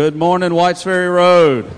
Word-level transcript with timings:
Good 0.00 0.16
morning, 0.16 0.54
Whites 0.54 0.82
Ferry 0.82 1.08
Road. 1.08 1.70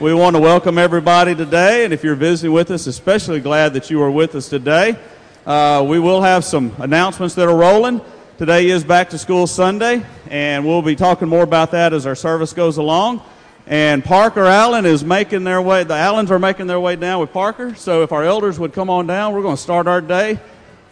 We 0.00 0.12
want 0.12 0.34
to 0.34 0.40
welcome 0.42 0.76
everybody 0.76 1.36
today, 1.36 1.84
and 1.84 1.94
if 1.94 2.02
you're 2.02 2.16
visiting 2.16 2.52
with 2.52 2.72
us, 2.72 2.88
especially 2.88 3.38
glad 3.38 3.74
that 3.74 3.90
you 3.90 4.02
are 4.02 4.10
with 4.10 4.34
us 4.34 4.48
today. 4.48 4.98
Uh, 5.46 5.86
we 5.88 6.00
will 6.00 6.20
have 6.20 6.44
some 6.44 6.74
announcements 6.78 7.36
that 7.36 7.46
are 7.46 7.56
rolling. 7.56 8.00
Today 8.38 8.68
is 8.68 8.82
Back 8.82 9.10
to 9.10 9.18
School 9.18 9.46
Sunday, 9.46 10.04
and 10.28 10.66
we'll 10.66 10.82
be 10.82 10.96
talking 10.96 11.28
more 11.28 11.44
about 11.44 11.70
that 11.70 11.92
as 11.92 12.06
our 12.06 12.16
service 12.16 12.52
goes 12.52 12.76
along. 12.76 13.22
And 13.68 14.04
Parker 14.04 14.46
Allen 14.46 14.84
is 14.84 15.04
making 15.04 15.44
their 15.44 15.62
way, 15.62 15.84
the 15.84 15.94
Allens 15.94 16.32
are 16.32 16.40
making 16.40 16.66
their 16.66 16.80
way 16.80 16.96
down 16.96 17.20
with 17.20 17.32
Parker. 17.32 17.72
So 17.76 18.02
if 18.02 18.10
our 18.10 18.24
elders 18.24 18.58
would 18.58 18.72
come 18.72 18.90
on 18.90 19.06
down, 19.06 19.32
we're 19.32 19.42
going 19.42 19.54
to 19.54 19.62
start 19.62 19.86
our 19.86 20.00
day 20.00 20.40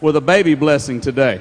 with 0.00 0.14
a 0.14 0.20
baby 0.20 0.54
blessing 0.54 1.00
today. 1.00 1.40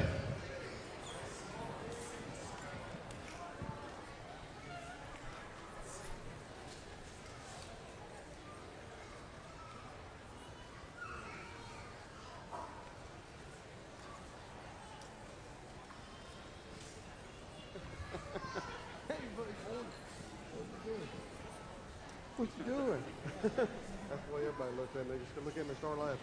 What 22.37 22.49
you 22.57 22.65
doing? 22.65 23.03
That's 23.43 23.55
the 23.55 24.35
way 24.35 24.41
everybody 24.41 24.75
looks 24.75 24.93
at 24.97 25.07
me. 25.07 25.15
They 25.15 25.23
just 25.23 25.45
look 25.45 25.57
at 25.57 25.63
me 25.63 25.69
and 25.69 25.77
start 25.77 25.97
laughing. 25.97 26.19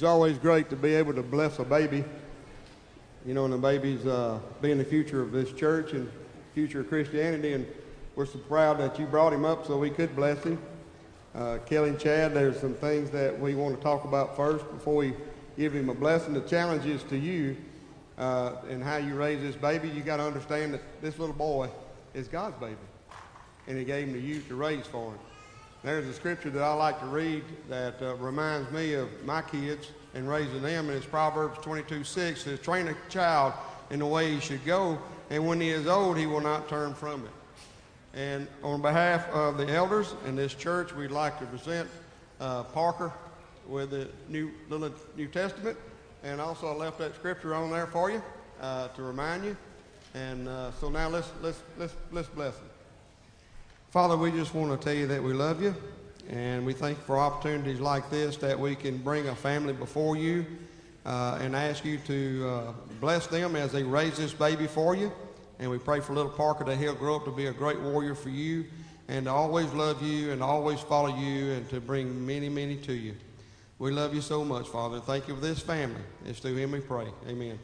It's 0.00 0.06
always 0.06 0.38
great 0.38 0.70
to 0.70 0.76
be 0.76 0.94
able 0.94 1.12
to 1.12 1.22
bless 1.22 1.58
a 1.58 1.62
baby 1.62 2.02
you 3.26 3.34
know, 3.34 3.44
and 3.44 3.52
the 3.52 3.58
baby's 3.58 4.06
uh, 4.06 4.38
being 4.62 4.78
the 4.78 4.84
future 4.86 5.20
of 5.20 5.30
this 5.30 5.52
church 5.52 5.92
and 5.92 6.10
future 6.54 6.80
of 6.80 6.88
Christianity. 6.88 7.52
And 7.52 7.66
we're 8.16 8.24
so 8.24 8.38
proud 8.38 8.78
that 8.78 8.98
you 8.98 9.04
brought 9.04 9.34
him 9.34 9.44
up 9.44 9.66
so 9.66 9.76
we 9.76 9.90
could 9.90 10.16
bless 10.16 10.42
him. 10.42 10.58
Uh, 11.34 11.58
Kelly 11.66 11.90
and 11.90 12.00
Chad, 12.00 12.32
there's 12.32 12.58
some 12.58 12.72
things 12.72 13.10
that 13.10 13.38
we 13.38 13.54
want 13.54 13.76
to 13.76 13.82
talk 13.82 14.04
about 14.04 14.38
first 14.38 14.66
before 14.70 14.96
we 14.96 15.12
give 15.58 15.74
him 15.74 15.90
a 15.90 15.94
blessing. 15.94 16.32
The 16.32 16.40
challenge 16.48 16.86
is 16.86 17.02
to 17.02 17.18
you 17.18 17.58
uh, 18.16 18.54
and 18.70 18.82
how 18.82 18.96
you 18.96 19.14
raise 19.14 19.42
this 19.42 19.54
baby. 19.54 19.90
You 19.90 20.00
got 20.00 20.16
to 20.16 20.22
understand 20.22 20.72
that 20.72 21.02
this 21.02 21.18
little 21.18 21.36
boy 21.36 21.68
is 22.14 22.26
God's 22.26 22.58
baby, 22.58 22.76
and 23.66 23.76
He 23.76 23.84
gave 23.84 24.08
him 24.08 24.14
to 24.14 24.20
you 24.20 24.40
to 24.40 24.54
raise 24.54 24.86
for 24.86 25.10
him. 25.10 25.18
There's 25.82 26.06
a 26.06 26.12
scripture 26.12 26.50
that 26.50 26.62
I 26.62 26.74
like 26.74 27.00
to 27.00 27.06
read 27.06 27.42
that 27.70 28.02
uh, 28.02 28.14
reminds 28.16 28.70
me 28.70 28.92
of 28.92 29.08
my 29.24 29.40
kids 29.40 29.88
and 30.12 30.28
raising 30.28 30.60
them, 30.60 30.88
and 30.88 30.96
it's 30.96 31.06
Proverbs 31.06 31.58
22 31.62 32.04
6 32.04 32.42
says, 32.42 32.60
Train 32.60 32.88
a 32.88 32.96
child 33.08 33.54
in 33.88 34.00
the 34.00 34.06
way 34.06 34.34
he 34.34 34.40
should 34.40 34.62
go, 34.66 34.98
and 35.30 35.46
when 35.46 35.58
he 35.58 35.70
is 35.70 35.86
old, 35.86 36.18
he 36.18 36.26
will 36.26 36.42
not 36.42 36.68
turn 36.68 36.92
from 36.92 37.24
it. 37.24 37.30
And 38.12 38.46
on 38.62 38.82
behalf 38.82 39.26
of 39.30 39.56
the 39.56 39.70
elders 39.70 40.14
in 40.26 40.36
this 40.36 40.52
church, 40.52 40.94
we'd 40.94 41.12
like 41.12 41.38
to 41.38 41.46
present 41.46 41.88
uh, 42.40 42.64
Parker 42.64 43.10
with 43.66 43.90
the 43.90 44.08
New, 44.28 44.50
little 44.68 44.92
New 45.16 45.28
Testament, 45.28 45.78
and 46.22 46.42
also 46.42 46.68
I 46.68 46.74
left 46.74 46.98
that 46.98 47.14
scripture 47.14 47.54
on 47.54 47.70
there 47.70 47.86
for 47.86 48.10
you 48.10 48.22
uh, 48.60 48.88
to 48.88 49.02
remind 49.02 49.46
you. 49.46 49.56
And 50.12 50.46
uh, 50.46 50.72
so 50.72 50.90
now 50.90 51.08
let's, 51.08 51.30
let's, 51.40 51.62
let's, 51.78 51.94
let's 52.12 52.28
bless 52.28 52.54
him. 52.54 52.69
Father, 53.90 54.16
we 54.16 54.30
just 54.30 54.54
want 54.54 54.70
to 54.70 54.84
tell 54.84 54.94
you 54.94 55.08
that 55.08 55.20
we 55.20 55.32
love 55.32 55.60
you. 55.60 55.74
And 56.28 56.64
we 56.64 56.72
thank 56.72 56.96
you 56.96 57.04
for 57.04 57.18
opportunities 57.18 57.80
like 57.80 58.08
this 58.08 58.36
that 58.36 58.56
we 58.56 58.76
can 58.76 58.98
bring 58.98 59.26
a 59.26 59.34
family 59.34 59.72
before 59.72 60.16
you 60.16 60.46
uh, 61.04 61.40
and 61.40 61.56
ask 61.56 61.84
you 61.84 61.98
to 62.06 62.48
uh, 62.48 62.72
bless 63.00 63.26
them 63.26 63.56
as 63.56 63.72
they 63.72 63.82
raise 63.82 64.16
this 64.16 64.32
baby 64.32 64.68
for 64.68 64.94
you. 64.94 65.10
And 65.58 65.68
we 65.68 65.78
pray 65.78 65.98
for 65.98 66.12
little 66.12 66.30
Parker 66.30 66.62
that 66.66 66.78
he'll 66.78 66.94
grow 66.94 67.16
up 67.16 67.24
to 67.24 67.32
be 67.32 67.46
a 67.46 67.52
great 67.52 67.80
warrior 67.80 68.14
for 68.14 68.28
you 68.28 68.64
and 69.08 69.26
to 69.26 69.32
always 69.32 69.72
love 69.72 70.00
you 70.04 70.30
and 70.30 70.40
always 70.40 70.78
follow 70.78 71.08
you 71.18 71.50
and 71.50 71.68
to 71.70 71.80
bring 71.80 72.24
many, 72.24 72.48
many 72.48 72.76
to 72.76 72.92
you. 72.92 73.16
We 73.80 73.90
love 73.90 74.14
you 74.14 74.20
so 74.20 74.44
much, 74.44 74.68
Father. 74.68 75.00
Thank 75.00 75.26
you 75.26 75.34
for 75.34 75.40
this 75.40 75.58
family. 75.58 76.00
It's 76.26 76.38
through 76.38 76.54
him 76.54 76.70
we 76.70 76.80
pray. 76.80 77.08
Amen. 77.28 77.58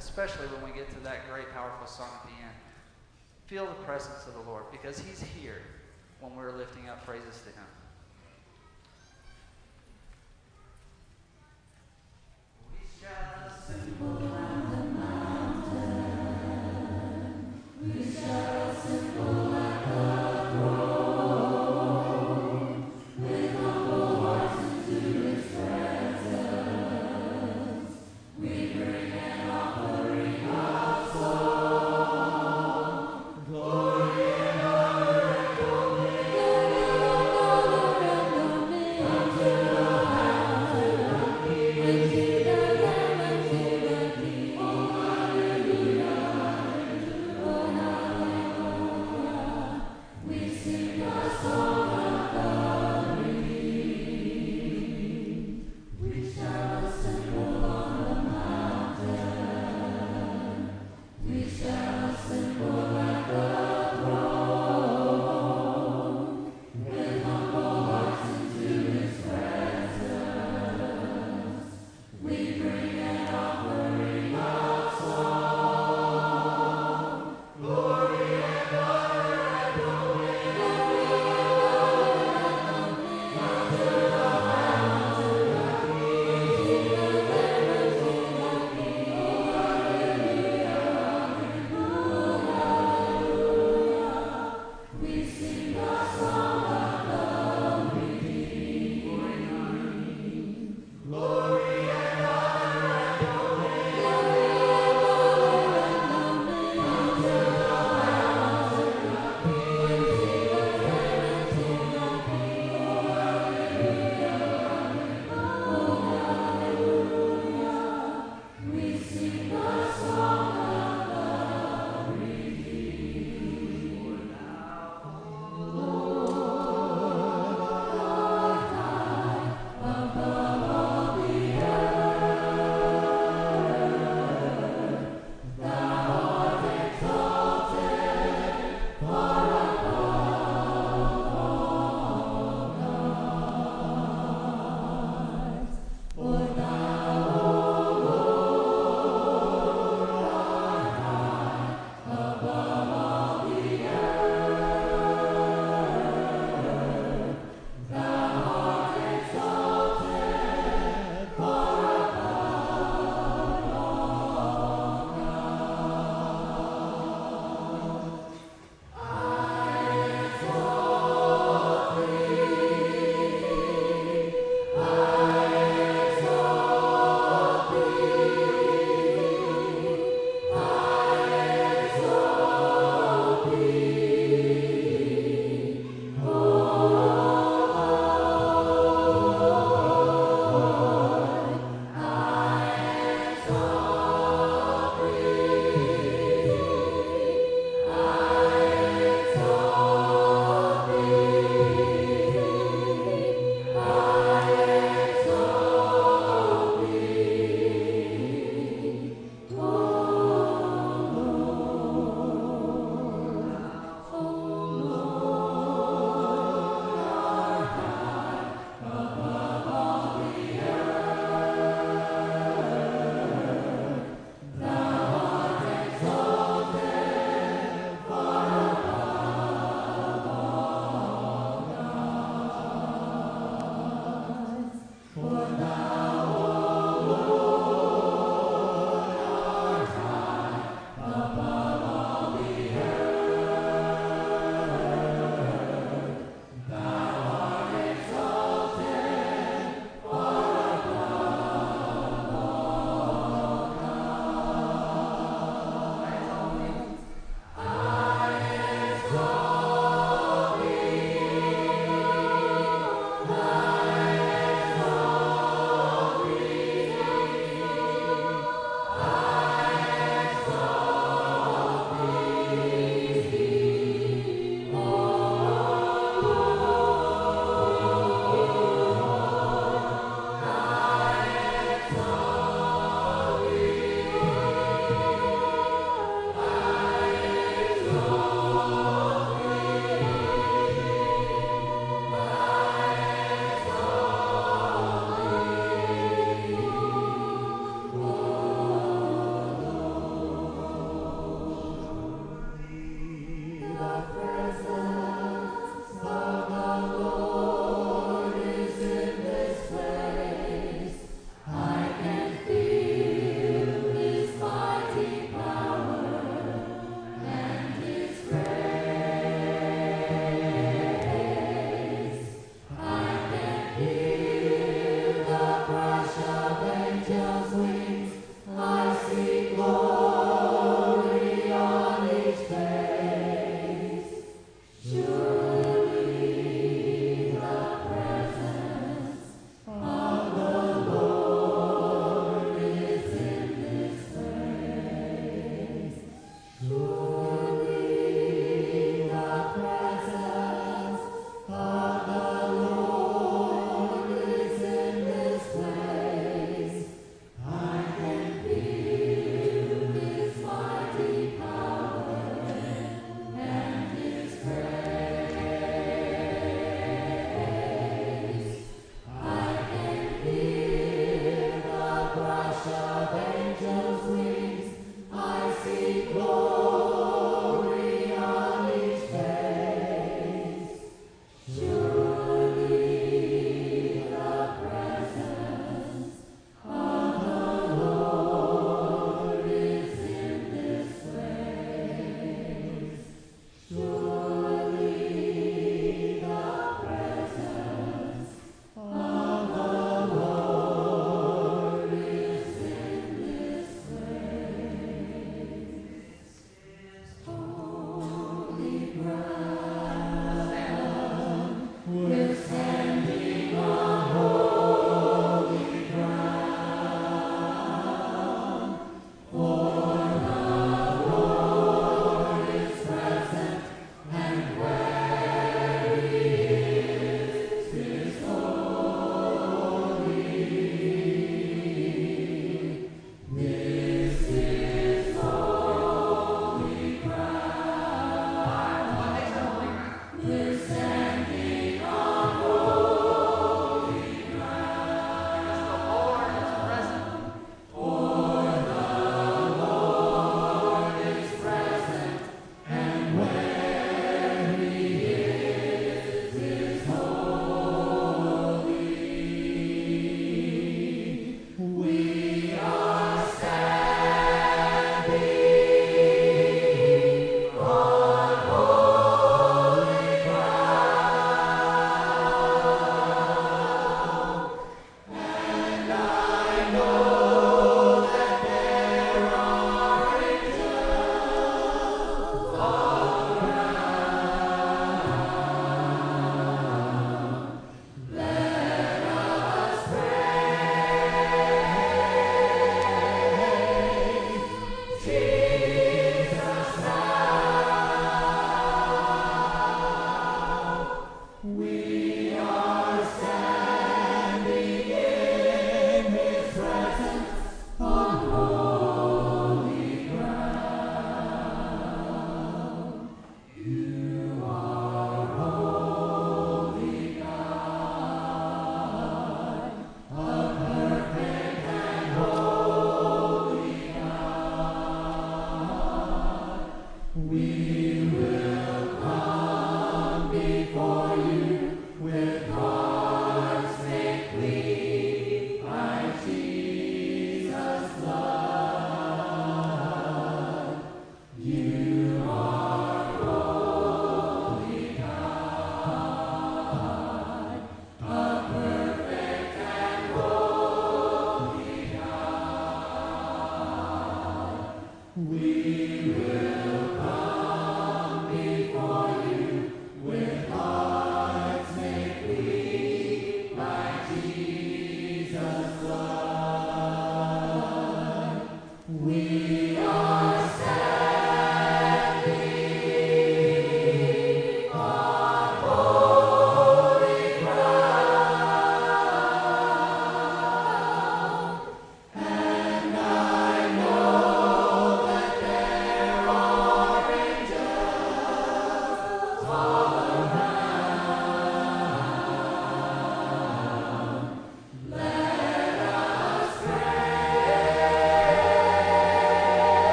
Especially 0.00 0.46
when 0.48 0.72
we 0.72 0.76
get 0.76 0.88
to 0.88 1.00
that 1.00 1.28
great, 1.30 1.52
powerful 1.52 1.86
song 1.86 2.08
at 2.14 2.22
the 2.24 2.34
end. 2.42 2.56
Feel 3.46 3.66
the 3.66 3.84
presence 3.84 4.26
of 4.26 4.32
the 4.32 4.50
Lord 4.50 4.64
because 4.72 4.98
He's 4.98 5.22
here 5.22 5.62
when 6.20 6.34
we're 6.34 6.52
lifting 6.52 6.88
up 6.88 7.04
praises 7.04 7.40
to 7.40 7.50
Him. 7.50 7.66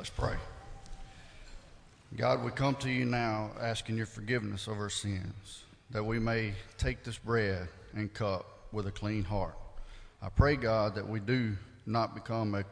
Let's 0.00 0.08
pray. 0.08 0.36
God, 2.16 2.42
we 2.42 2.50
come 2.52 2.74
to 2.76 2.88
you 2.88 3.04
now 3.04 3.50
asking 3.60 3.98
your 3.98 4.06
forgiveness 4.06 4.66
of 4.66 4.78
our 4.78 4.88
sins, 4.88 5.64
that 5.90 6.02
we 6.02 6.18
may 6.18 6.54
take 6.78 7.04
this 7.04 7.18
bread 7.18 7.68
and 7.94 8.10
cup 8.14 8.46
with 8.72 8.86
a 8.86 8.90
clean 8.90 9.24
heart. 9.24 9.58
I 10.22 10.30
pray, 10.30 10.56
God, 10.56 10.94
that 10.94 11.06
we 11.06 11.20
do 11.20 11.54
not 11.84 12.14
become 12.14 12.54
a 12.54 12.64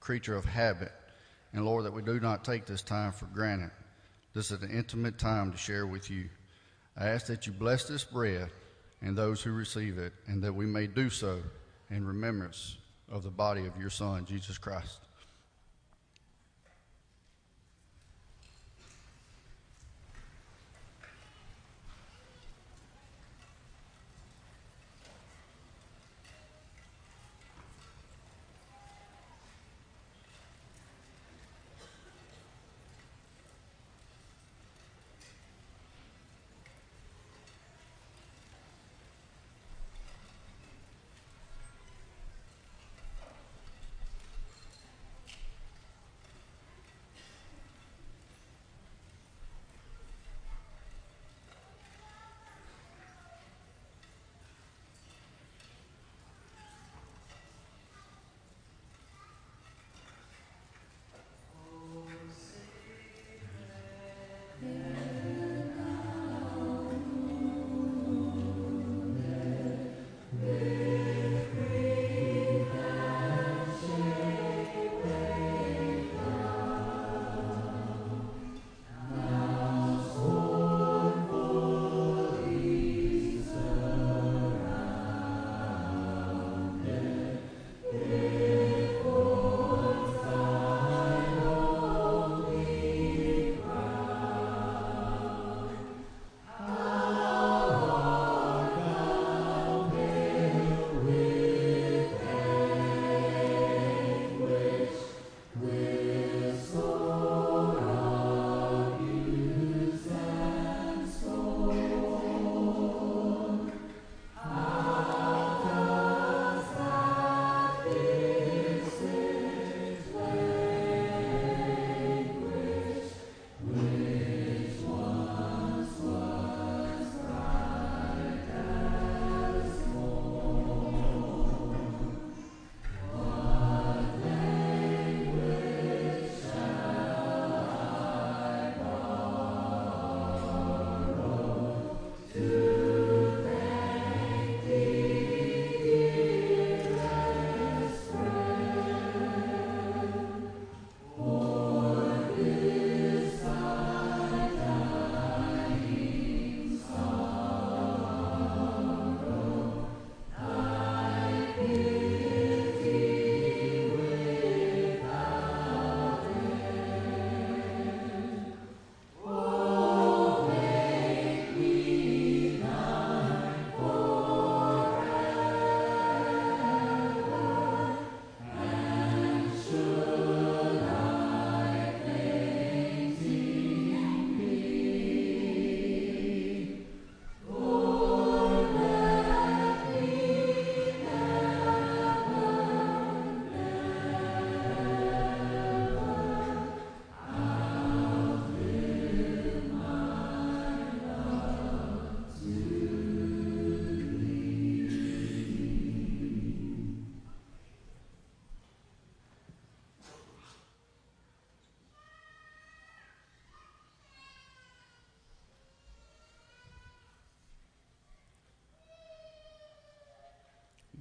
creature 0.00 0.36
of 0.36 0.44
habit, 0.44 0.92
and 1.54 1.64
Lord, 1.64 1.86
that 1.86 1.94
we 1.94 2.02
do 2.02 2.20
not 2.20 2.44
take 2.44 2.66
this 2.66 2.82
time 2.82 3.12
for 3.12 3.24
granted. 3.24 3.70
This 4.34 4.50
is 4.50 4.62
an 4.62 4.70
intimate 4.70 5.16
time 5.16 5.52
to 5.52 5.56
share 5.56 5.86
with 5.86 6.10
you. 6.10 6.28
I 6.94 7.06
ask 7.06 7.24
that 7.28 7.46
you 7.46 7.54
bless 7.54 7.84
this 7.84 8.04
bread 8.04 8.50
and 9.00 9.16
those 9.16 9.40
who 9.40 9.52
receive 9.52 9.96
it, 9.96 10.12
and 10.26 10.42
that 10.42 10.54
we 10.54 10.66
may 10.66 10.86
do 10.86 11.08
so 11.08 11.40
in 11.88 12.06
remembrance 12.06 12.76
of 13.10 13.22
the 13.22 13.30
body 13.30 13.64
of 13.64 13.78
your 13.80 13.88
Son, 13.88 14.26
Jesus 14.26 14.58
Christ. 14.58 14.98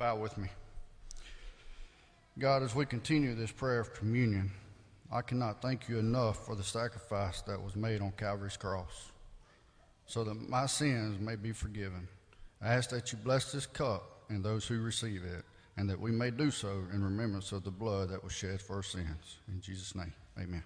Bow 0.10 0.16
with 0.16 0.39
me. 0.39 0.47
God, 2.39 2.64
as 2.64 2.74
we 2.74 2.88
continue 2.88 3.36
this 3.36 3.51
prayer 3.51 3.80
of 3.80 3.93
communion, 3.93 4.49
I 5.12 5.22
cannot 5.22 5.62
thank 5.62 5.88
you 5.88 5.99
enough 5.99 6.47
for 6.47 6.55
the 6.55 6.64
sacrifice 6.64 7.41
that 7.43 7.62
was 7.62 7.76
made 7.76 8.01
on 8.01 8.12
Calvary's 8.18 8.57
cross 8.57 9.12
so 10.07 10.24
that 10.24 10.49
my 10.49 10.66
sins 10.66 11.20
may 11.20 11.36
be 11.36 11.51
forgiven. 11.51 12.07
I 12.60 12.74
ask 12.74 12.89
that 12.89 13.12
you 13.12 13.20
bless 13.20 13.51
this 13.51 13.68
cup 13.68 14.24
and 14.30 14.43
those 14.43 14.66
who 14.66 14.82
receive 14.82 15.24
it, 15.24 15.45
and 15.78 15.88
that 15.88 15.99
we 15.99 16.10
may 16.12 16.32
do 16.32 16.49
so 16.49 16.82
in 16.91 17.03
remembrance 17.03 17.51
of 17.51 17.64
the 17.64 17.70
blood 17.70 18.10
that 18.10 18.24
was 18.24 18.34
shed 18.34 18.60
for 18.64 18.78
our 18.78 18.84
sins. 18.84 19.38
In 19.47 19.62
Jesus' 19.62 19.93
name, 19.93 20.14
amen. 20.39 20.64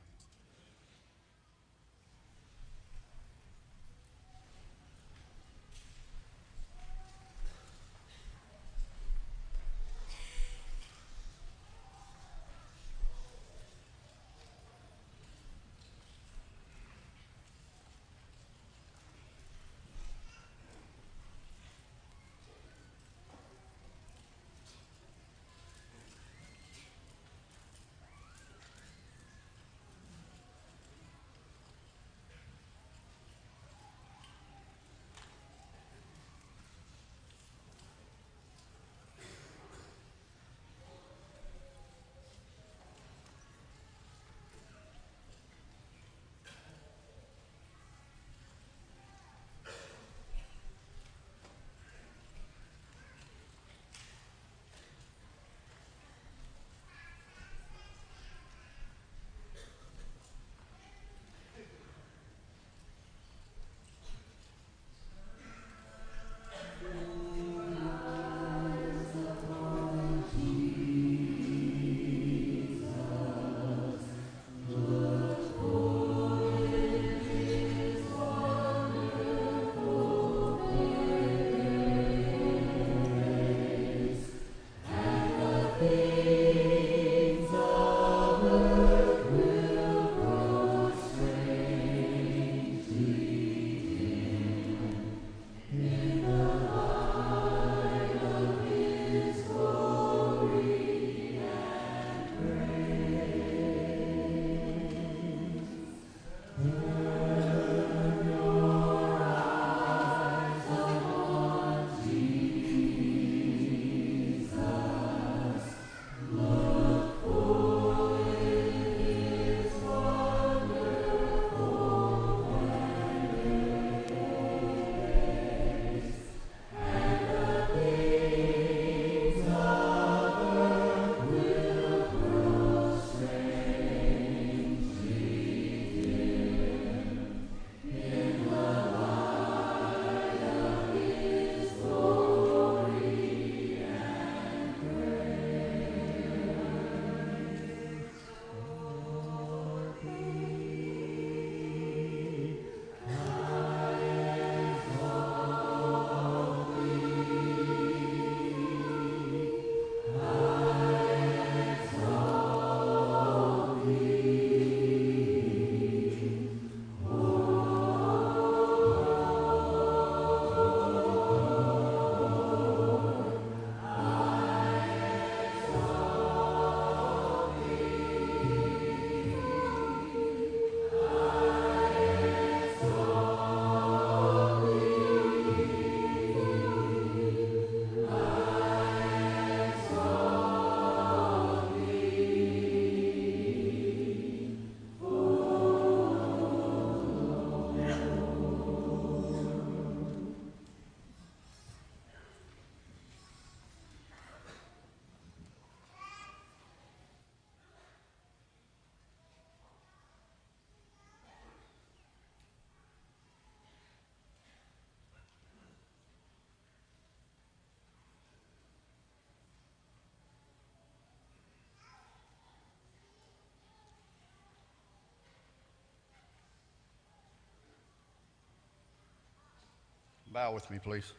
Bow 230.34 230.52
with 230.52 230.68
me, 230.72 230.80
please. 230.80 231.14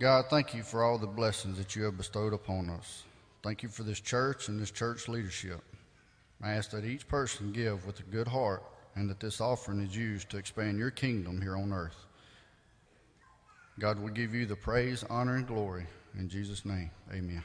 God, 0.00 0.24
thank 0.30 0.54
you 0.54 0.62
for 0.62 0.82
all 0.82 0.96
the 0.96 1.06
blessings 1.06 1.58
that 1.58 1.76
you 1.76 1.82
have 1.82 1.98
bestowed 1.98 2.32
upon 2.32 2.70
us. 2.70 3.02
Thank 3.42 3.62
you 3.62 3.68
for 3.68 3.82
this 3.82 4.00
church 4.00 4.48
and 4.48 4.58
this 4.58 4.70
church 4.70 5.06
leadership. 5.06 5.60
I 6.42 6.52
ask 6.52 6.70
that 6.70 6.86
each 6.86 7.06
person 7.06 7.52
give 7.52 7.86
with 7.86 8.00
a 8.00 8.04
good 8.04 8.26
heart 8.26 8.62
and 8.94 9.08
that 9.10 9.20
this 9.20 9.42
offering 9.42 9.80
is 9.80 9.94
used 9.94 10.30
to 10.30 10.38
expand 10.38 10.78
your 10.78 10.90
kingdom 10.90 11.42
here 11.42 11.58
on 11.58 11.74
earth. 11.74 12.06
God, 13.78 13.98
we 13.98 14.10
give 14.10 14.34
you 14.34 14.46
the 14.46 14.56
praise, 14.56 15.04
honor, 15.10 15.36
and 15.36 15.46
glory. 15.46 15.86
In 16.18 16.30
Jesus' 16.30 16.64
name, 16.64 16.90
amen. 17.12 17.44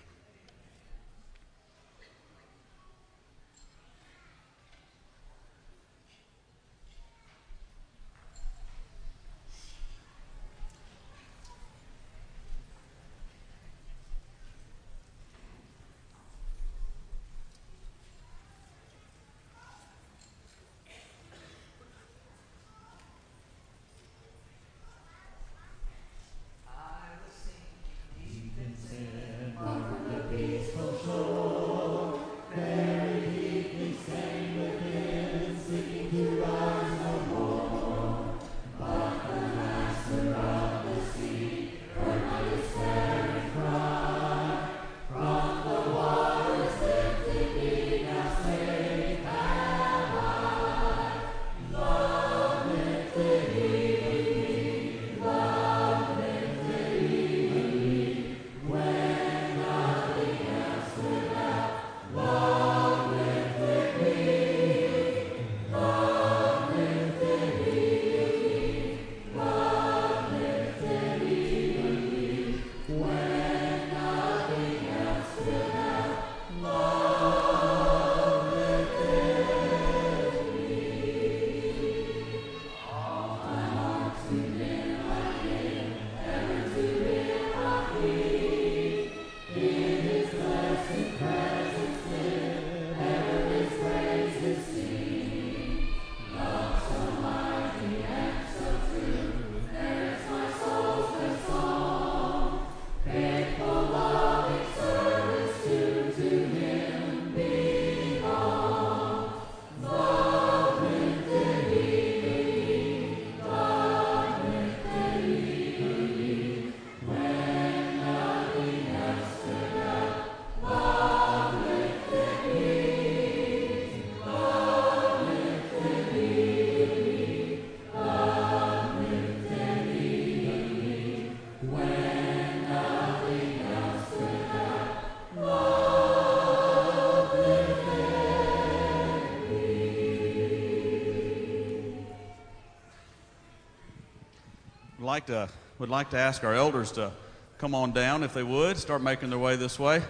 Like 145.09 145.25
to 145.25 145.49
would 145.79 145.89
like 145.89 146.11
to 146.11 146.17
ask 146.19 146.43
our 146.43 146.53
elders 146.53 146.91
to 146.91 147.11
come 147.57 147.73
on 147.73 147.91
down 147.93 148.21
if 148.21 148.35
they 148.35 148.43
would 148.43 148.77
start 148.77 149.01
making 149.01 149.31
their 149.31 149.39
way 149.39 149.55
this 149.55 149.79
way. 149.79 150.03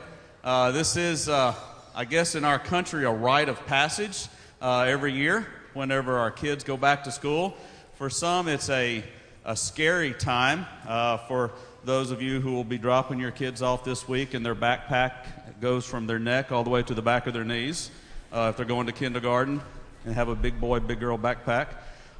Uh, 0.43 0.71
this 0.71 0.97
is, 0.97 1.29
uh, 1.29 1.55
I 1.95 2.03
guess, 2.03 2.35
in 2.35 2.43
our 2.43 2.59
country, 2.59 3.05
a 3.05 3.09
rite 3.09 3.47
of 3.47 3.65
passage 3.65 4.27
uh, 4.61 4.81
every 4.81 5.13
year. 5.13 5.47
Whenever 5.73 6.17
our 6.17 6.31
kids 6.31 6.65
go 6.65 6.75
back 6.75 7.05
to 7.05 7.13
school, 7.13 7.55
for 7.93 8.09
some 8.09 8.49
it's 8.49 8.69
a 8.69 9.01
a 9.45 9.55
scary 9.55 10.13
time. 10.13 10.65
Uh, 10.85 11.15
for 11.15 11.51
those 11.85 12.11
of 12.11 12.21
you 12.21 12.41
who 12.41 12.51
will 12.51 12.65
be 12.65 12.77
dropping 12.77 13.19
your 13.19 13.31
kids 13.31 13.61
off 13.61 13.85
this 13.85 14.05
week, 14.05 14.33
and 14.33 14.45
their 14.45 14.53
backpack 14.53 15.61
goes 15.61 15.85
from 15.85 16.07
their 16.07 16.19
neck 16.19 16.51
all 16.51 16.65
the 16.65 16.69
way 16.69 16.83
to 16.83 16.93
the 16.93 17.01
back 17.01 17.25
of 17.25 17.33
their 17.33 17.45
knees. 17.45 17.89
Uh, 18.33 18.49
if 18.49 18.57
they're 18.57 18.65
going 18.65 18.87
to 18.87 18.91
kindergarten 18.91 19.61
and 20.03 20.13
have 20.13 20.27
a 20.27 20.35
big 20.35 20.59
boy, 20.59 20.81
big 20.81 20.99
girl 20.99 21.17
backpack 21.17 21.67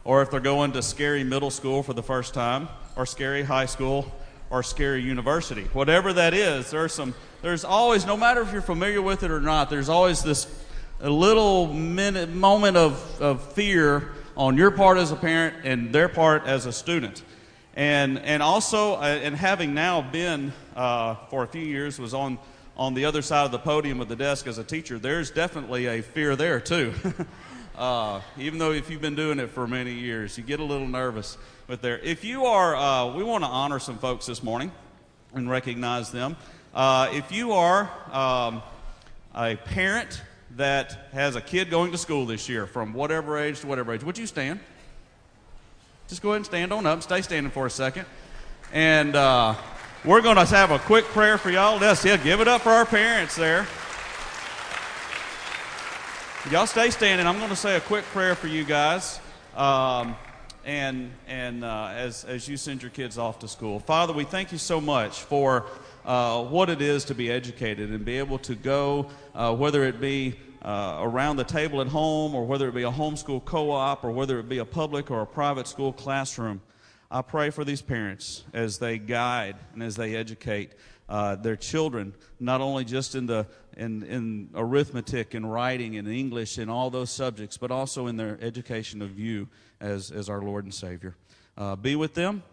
or 0.03 0.21
if 0.21 0.31
they're 0.31 0.39
going 0.39 0.71
to 0.73 0.81
scary 0.81 1.23
middle 1.23 1.51
school 1.51 1.83
for 1.83 1.93
the 1.93 2.03
first 2.03 2.33
time, 2.33 2.67
or 2.95 3.05
scary 3.05 3.43
high 3.43 3.65
school, 3.65 4.11
or 4.49 4.63
scary 4.63 5.01
university. 5.01 5.63
Whatever 5.73 6.13
that 6.13 6.33
is, 6.33 6.71
there's 6.71 6.93
some 6.93 7.13
there's 7.41 7.63
always 7.63 8.05
no 8.05 8.17
matter 8.17 8.41
if 8.41 8.51
you're 8.51 8.61
familiar 8.61 9.01
with 9.01 9.23
it 9.23 9.31
or 9.31 9.39
not, 9.39 9.69
there's 9.69 9.89
always 9.89 10.23
this 10.23 10.47
a 11.01 11.09
little 11.09 11.67
minute 11.67 12.29
moment 12.29 12.75
of, 12.75 13.21
of 13.21 13.53
fear 13.53 14.11
on 14.35 14.57
your 14.57 14.71
part 14.71 14.97
as 14.97 15.11
a 15.11 15.15
parent 15.15 15.55
and 15.63 15.93
their 15.93 16.09
part 16.09 16.45
as 16.45 16.65
a 16.65 16.71
student. 16.71 17.23
And 17.75 18.19
and 18.19 18.43
also 18.43 18.95
uh, 18.95 19.19
and 19.21 19.35
having 19.35 19.73
now 19.73 20.01
been 20.01 20.51
uh, 20.75 21.15
for 21.29 21.43
a 21.43 21.47
few 21.47 21.61
years 21.61 21.99
was 21.99 22.13
on 22.13 22.39
on 22.75 22.93
the 22.93 23.05
other 23.05 23.21
side 23.21 23.45
of 23.45 23.51
the 23.51 23.59
podium 23.59 23.99
of 23.99 24.07
the 24.07 24.15
desk 24.15 24.47
as 24.47 24.57
a 24.57 24.63
teacher, 24.63 24.97
there's 24.97 25.31
definitely 25.31 25.85
a 25.85 26.01
fear 26.01 26.35
there 26.35 26.59
too. 26.59 26.93
Uh, 27.79 28.19
even 28.37 28.59
though 28.59 28.73
if 28.73 28.89
you've 28.89 28.99
been 28.99 29.15
doing 29.15 29.39
it 29.39 29.49
for 29.49 29.65
many 29.65 29.93
years, 29.93 30.37
you 30.37 30.43
get 30.43 30.59
a 30.59 30.63
little 30.63 30.85
nervous 30.85 31.37
with 31.69 31.81
there. 31.81 31.97
If 31.99 32.25
you 32.25 32.45
are, 32.45 32.75
uh, 32.75 33.13
we 33.15 33.23
want 33.23 33.45
to 33.45 33.49
honor 33.49 33.79
some 33.79 33.97
folks 33.97 34.25
this 34.25 34.43
morning 34.43 34.73
and 35.33 35.49
recognize 35.49 36.11
them. 36.11 36.35
Uh, 36.73 37.07
if 37.13 37.31
you 37.31 37.53
are 37.53 37.89
um, 38.11 38.61
a 39.33 39.55
parent 39.55 40.21
that 40.57 41.07
has 41.13 41.37
a 41.37 41.41
kid 41.41 41.69
going 41.69 41.93
to 41.93 41.97
school 41.97 42.25
this 42.25 42.49
year, 42.49 42.67
from 42.67 42.93
whatever 42.93 43.37
age 43.37 43.61
to 43.61 43.67
whatever 43.67 43.93
age, 43.93 44.03
would 44.03 44.17
you 44.17 44.27
stand? 44.27 44.59
Just 46.09 46.21
go 46.21 46.31
ahead 46.31 46.37
and 46.37 46.45
stand 46.45 46.73
on 46.73 46.85
up. 46.85 47.01
Stay 47.01 47.21
standing 47.21 47.49
for 47.49 47.65
a 47.65 47.69
second. 47.71 48.05
And 48.73 49.15
uh, 49.15 49.55
we're 50.03 50.19
going 50.19 50.35
to 50.35 50.43
have 50.43 50.71
a 50.71 50.79
quick 50.79 51.05
prayer 51.05 51.37
for 51.37 51.49
y'all. 51.49 51.79
Let's 51.79 52.03
yeah, 52.03 52.17
give 52.17 52.41
it 52.41 52.47
up 52.49 52.59
for 52.59 52.71
our 52.71 52.85
parents 52.85 53.37
there. 53.37 53.65
Y'all 56.51 56.65
stay 56.65 56.89
standing. 56.89 57.27
I'm 57.27 57.37
going 57.37 57.51
to 57.51 57.55
say 57.55 57.75
a 57.75 57.79
quick 57.79 58.03
prayer 58.05 58.33
for 58.33 58.47
you 58.47 58.63
guys. 58.63 59.19
Um, 59.55 60.15
and 60.65 61.11
and 61.27 61.63
uh, 61.63 61.91
as, 61.93 62.23
as 62.23 62.47
you 62.47 62.57
send 62.57 62.81
your 62.81 62.89
kids 62.89 63.19
off 63.19 63.37
to 63.39 63.47
school. 63.47 63.79
Father, 63.79 64.13
we 64.13 64.23
thank 64.23 64.51
you 64.51 64.57
so 64.57 64.81
much 64.81 65.19
for 65.19 65.67
uh, 66.05 66.43
what 66.43 66.71
it 66.71 66.81
is 66.81 67.05
to 67.05 67.13
be 67.13 67.31
educated 67.31 67.91
and 67.91 68.03
be 68.03 68.17
able 68.17 68.39
to 68.39 68.55
go, 68.55 69.11
uh, 69.35 69.55
whether 69.55 69.83
it 69.83 70.01
be 70.01 70.37
uh, 70.63 70.97
around 71.01 71.35
the 71.35 71.43
table 71.43 71.81
at 71.81 71.87
home 71.87 72.33
or 72.33 72.43
whether 72.47 72.67
it 72.67 72.73
be 72.73 72.81
a 72.81 72.91
homeschool 72.91 73.45
co 73.45 73.69
op 73.69 74.03
or 74.03 74.09
whether 74.09 74.39
it 74.39 74.49
be 74.49 74.57
a 74.57 74.65
public 74.65 75.11
or 75.11 75.21
a 75.21 75.27
private 75.27 75.67
school 75.67 75.93
classroom. 75.93 76.61
I 77.11 77.21
pray 77.21 77.51
for 77.51 77.63
these 77.63 77.83
parents 77.83 78.43
as 78.53 78.79
they 78.79 78.97
guide 78.97 79.55
and 79.73 79.83
as 79.83 79.95
they 79.95 80.15
educate 80.15 80.71
uh, 81.09 81.35
their 81.35 81.55
children, 81.55 82.15
not 82.39 82.59
only 82.59 82.85
just 82.85 83.13
in 83.13 83.27
the 83.27 83.45
in, 83.79 84.03
in 84.03 84.49
arithmetic 84.53 85.33
and 85.33 85.51
writing 85.51 85.97
and 85.97 86.07
English 86.07 86.57
and 86.57 86.69
all 86.69 86.89
those 86.89 87.09
subjects, 87.09 87.57
but 87.57 87.71
also 87.71 88.07
in 88.07 88.17
their 88.17 88.37
education 88.41 89.01
of 89.01 89.17
you 89.17 89.47
as, 89.79 90.11
as 90.11 90.29
our 90.29 90.41
Lord 90.41 90.65
and 90.65 90.73
Savior. 90.73 91.15
Uh, 91.57 91.75
be 91.75 91.95
with 91.95 92.13
them 92.13 92.43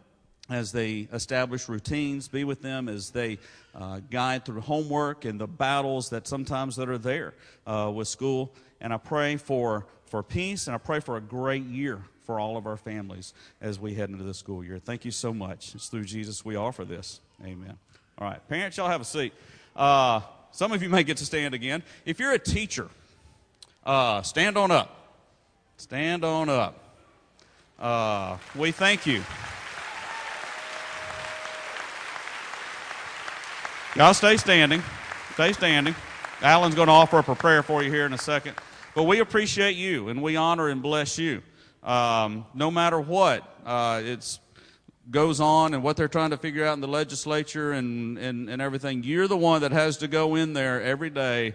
as 0.48 0.72
they 0.72 1.08
establish 1.12 1.68
routines. 1.68 2.28
Be 2.28 2.44
with 2.44 2.62
them 2.62 2.88
as 2.88 3.10
they 3.10 3.38
uh, 3.74 4.00
guide 4.10 4.44
through 4.44 4.60
homework 4.60 5.24
and 5.24 5.40
the 5.40 5.48
battles 5.48 6.10
that 6.10 6.28
sometimes 6.28 6.76
that 6.76 6.88
are 6.88 6.98
there 6.98 7.34
uh, 7.66 7.90
with 7.94 8.08
school. 8.08 8.54
And 8.80 8.92
I 8.92 8.98
pray 8.98 9.36
for 9.36 9.86
for 10.06 10.22
peace, 10.22 10.68
and 10.68 10.74
I 10.74 10.78
pray 10.78 11.00
for 11.00 11.16
a 11.16 11.20
great 11.20 11.64
year 11.64 12.00
for 12.22 12.38
all 12.38 12.56
of 12.56 12.66
our 12.66 12.76
families 12.76 13.34
as 13.60 13.80
we 13.80 13.94
head 13.94 14.08
into 14.08 14.22
the 14.22 14.34
school 14.34 14.62
year. 14.62 14.78
Thank 14.78 15.04
you 15.04 15.10
so 15.10 15.34
much. 15.34 15.74
It's 15.74 15.88
through 15.88 16.04
Jesus 16.04 16.44
we 16.44 16.54
offer 16.54 16.84
this. 16.84 17.20
Amen. 17.44 17.76
All 18.18 18.28
right, 18.28 18.48
parents, 18.48 18.76
y'all 18.76 18.88
have 18.88 19.00
a 19.00 19.04
seat. 19.04 19.32
Uh, 19.74 20.20
some 20.56 20.72
of 20.72 20.82
you 20.82 20.88
may 20.88 21.04
get 21.04 21.18
to 21.18 21.26
stand 21.26 21.52
again. 21.52 21.82
If 22.06 22.18
you're 22.18 22.32
a 22.32 22.38
teacher, 22.38 22.88
uh, 23.84 24.22
stand 24.22 24.56
on 24.56 24.70
up. 24.70 25.20
Stand 25.76 26.24
on 26.24 26.48
up. 26.48 26.82
Uh, 27.78 28.38
we 28.54 28.72
thank 28.72 29.04
you. 29.04 29.22
Y'all 33.96 34.14
stay 34.14 34.38
standing. 34.38 34.82
Stay 35.34 35.52
standing. 35.52 35.94
Alan's 36.40 36.74
going 36.74 36.86
to 36.86 36.92
offer 36.92 37.18
up 37.18 37.28
a 37.28 37.34
prayer 37.34 37.62
for 37.62 37.82
you 37.82 37.90
here 37.90 38.06
in 38.06 38.14
a 38.14 38.18
second. 38.18 38.56
But 38.94 39.02
we 39.02 39.20
appreciate 39.20 39.76
you 39.76 40.08
and 40.08 40.22
we 40.22 40.36
honor 40.36 40.70
and 40.70 40.82
bless 40.82 41.18
you. 41.18 41.42
Um, 41.82 42.46
no 42.54 42.70
matter 42.70 42.98
what 42.98 43.42
uh, 43.66 44.00
it's 44.02 44.40
goes 45.10 45.40
on 45.40 45.74
and 45.74 45.82
what 45.82 45.96
they're 45.96 46.08
trying 46.08 46.30
to 46.30 46.36
figure 46.36 46.64
out 46.64 46.74
in 46.74 46.80
the 46.80 46.88
legislature 46.88 47.72
and, 47.72 48.18
and, 48.18 48.48
and 48.48 48.60
everything, 48.60 49.02
you're 49.04 49.28
the 49.28 49.36
one 49.36 49.60
that 49.60 49.72
has 49.72 49.98
to 49.98 50.08
go 50.08 50.34
in 50.34 50.52
there 50.52 50.82
every 50.82 51.10
day 51.10 51.54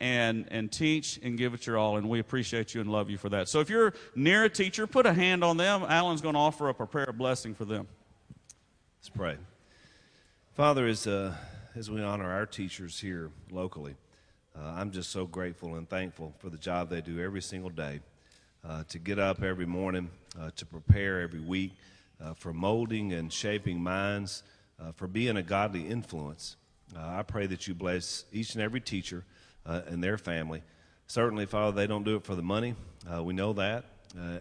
and, 0.00 0.46
and 0.50 0.70
teach 0.70 1.18
and 1.22 1.38
give 1.38 1.54
it 1.54 1.66
your 1.66 1.78
all. 1.78 1.96
And 1.96 2.08
we 2.08 2.18
appreciate 2.18 2.74
you 2.74 2.80
and 2.80 2.90
love 2.90 3.10
you 3.10 3.18
for 3.18 3.28
that. 3.30 3.48
So 3.48 3.60
if 3.60 3.70
you're 3.70 3.94
near 4.14 4.44
a 4.44 4.50
teacher, 4.50 4.86
put 4.86 5.06
a 5.06 5.12
hand 5.12 5.44
on 5.44 5.56
them. 5.56 5.82
Alan's 5.82 6.20
going 6.20 6.34
to 6.34 6.40
offer 6.40 6.68
up 6.68 6.80
a 6.80 6.86
prayer 6.86 7.06
of 7.06 7.18
blessing 7.18 7.54
for 7.54 7.64
them. 7.64 7.86
Let's 8.98 9.08
pray. 9.08 9.36
Father, 10.54 10.86
as, 10.86 11.06
uh, 11.06 11.34
as 11.74 11.90
we 11.90 12.02
honor 12.02 12.30
our 12.30 12.46
teachers 12.46 13.00
here 13.00 13.30
locally, 13.50 13.94
uh, 14.58 14.74
I'm 14.76 14.90
just 14.90 15.10
so 15.10 15.26
grateful 15.26 15.76
and 15.76 15.88
thankful 15.88 16.34
for 16.38 16.50
the 16.50 16.58
job 16.58 16.90
they 16.90 17.00
do 17.00 17.20
every 17.20 17.40
single 17.40 17.70
day 17.70 18.00
uh, 18.66 18.84
to 18.88 18.98
get 18.98 19.18
up 19.18 19.42
every 19.42 19.64
morning, 19.64 20.10
uh, 20.38 20.50
to 20.56 20.66
prepare 20.66 21.20
every 21.22 21.40
week, 21.40 21.72
uh, 22.22 22.34
for 22.34 22.52
molding 22.52 23.12
and 23.12 23.32
shaping 23.32 23.82
minds, 23.82 24.42
uh, 24.80 24.92
for 24.92 25.06
being 25.06 25.36
a 25.36 25.42
godly 25.42 25.86
influence. 25.86 26.56
Uh, 26.96 27.00
I 27.00 27.22
pray 27.22 27.46
that 27.46 27.66
you 27.66 27.74
bless 27.74 28.24
each 28.32 28.54
and 28.54 28.62
every 28.62 28.80
teacher 28.80 29.24
and 29.64 30.02
their 30.02 30.18
family. 30.18 30.62
Certainly, 31.06 31.46
Father, 31.46 31.76
they 31.76 31.86
don't 31.86 32.02
do 32.02 32.16
it 32.16 32.24
for 32.24 32.34
the 32.34 32.42
money. 32.42 32.74
we 33.22 33.32
know 33.32 33.52
that. 33.52 33.84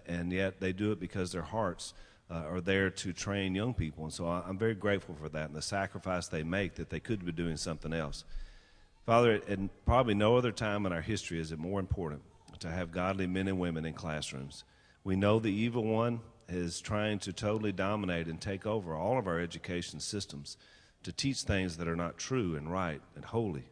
and 0.07 0.31
yet 0.31 0.59
they 0.59 0.73
do 0.73 0.91
it 0.91 0.99
because 0.99 1.31
their 1.31 1.43
hearts 1.43 1.93
uh, 2.31 2.43
are 2.47 2.61
there 2.61 2.89
to 2.89 3.13
train 3.13 3.55
young 3.55 3.73
people. 3.73 4.03
And 4.03 4.13
so 4.13 4.27
I'm 4.27 4.57
very 4.57 4.75
grateful 4.75 5.15
for 5.15 5.29
that 5.29 5.47
and 5.47 5.55
the 5.55 5.61
sacrifice 5.61 6.27
they 6.27 6.43
make 6.43 6.75
that 6.75 6.89
they 6.89 6.99
could 6.99 7.25
be 7.25 7.31
doing 7.31 7.57
something 7.57 7.93
else. 7.93 8.23
Father, 9.05 9.41
at 9.47 9.85
probably 9.85 10.13
no 10.13 10.35
other 10.37 10.51
time 10.51 10.85
in 10.85 10.93
our 10.93 11.01
history 11.01 11.39
is 11.39 11.51
it 11.51 11.59
more 11.59 11.79
important 11.79 12.21
to 12.59 12.69
have 12.69 12.91
godly 12.91 13.25
men 13.25 13.47
and 13.47 13.59
women 13.59 13.85
in 13.85 13.93
classrooms. 13.93 14.63
We 15.03 15.15
know 15.15 15.39
the 15.39 15.51
evil 15.51 15.83
one 15.83 16.19
is 16.49 16.81
trying 16.81 17.19
to 17.19 17.33
totally 17.33 17.71
dominate 17.71 18.27
and 18.27 18.41
take 18.41 18.65
over 18.65 18.95
all 18.95 19.17
of 19.17 19.27
our 19.27 19.39
education 19.39 19.99
systems 19.99 20.57
to 21.03 21.11
teach 21.11 21.41
things 21.41 21.77
that 21.77 21.87
are 21.87 21.95
not 21.95 22.17
true 22.17 22.55
and 22.55 22.71
right 22.71 23.01
and 23.15 23.25
holy 23.25 23.65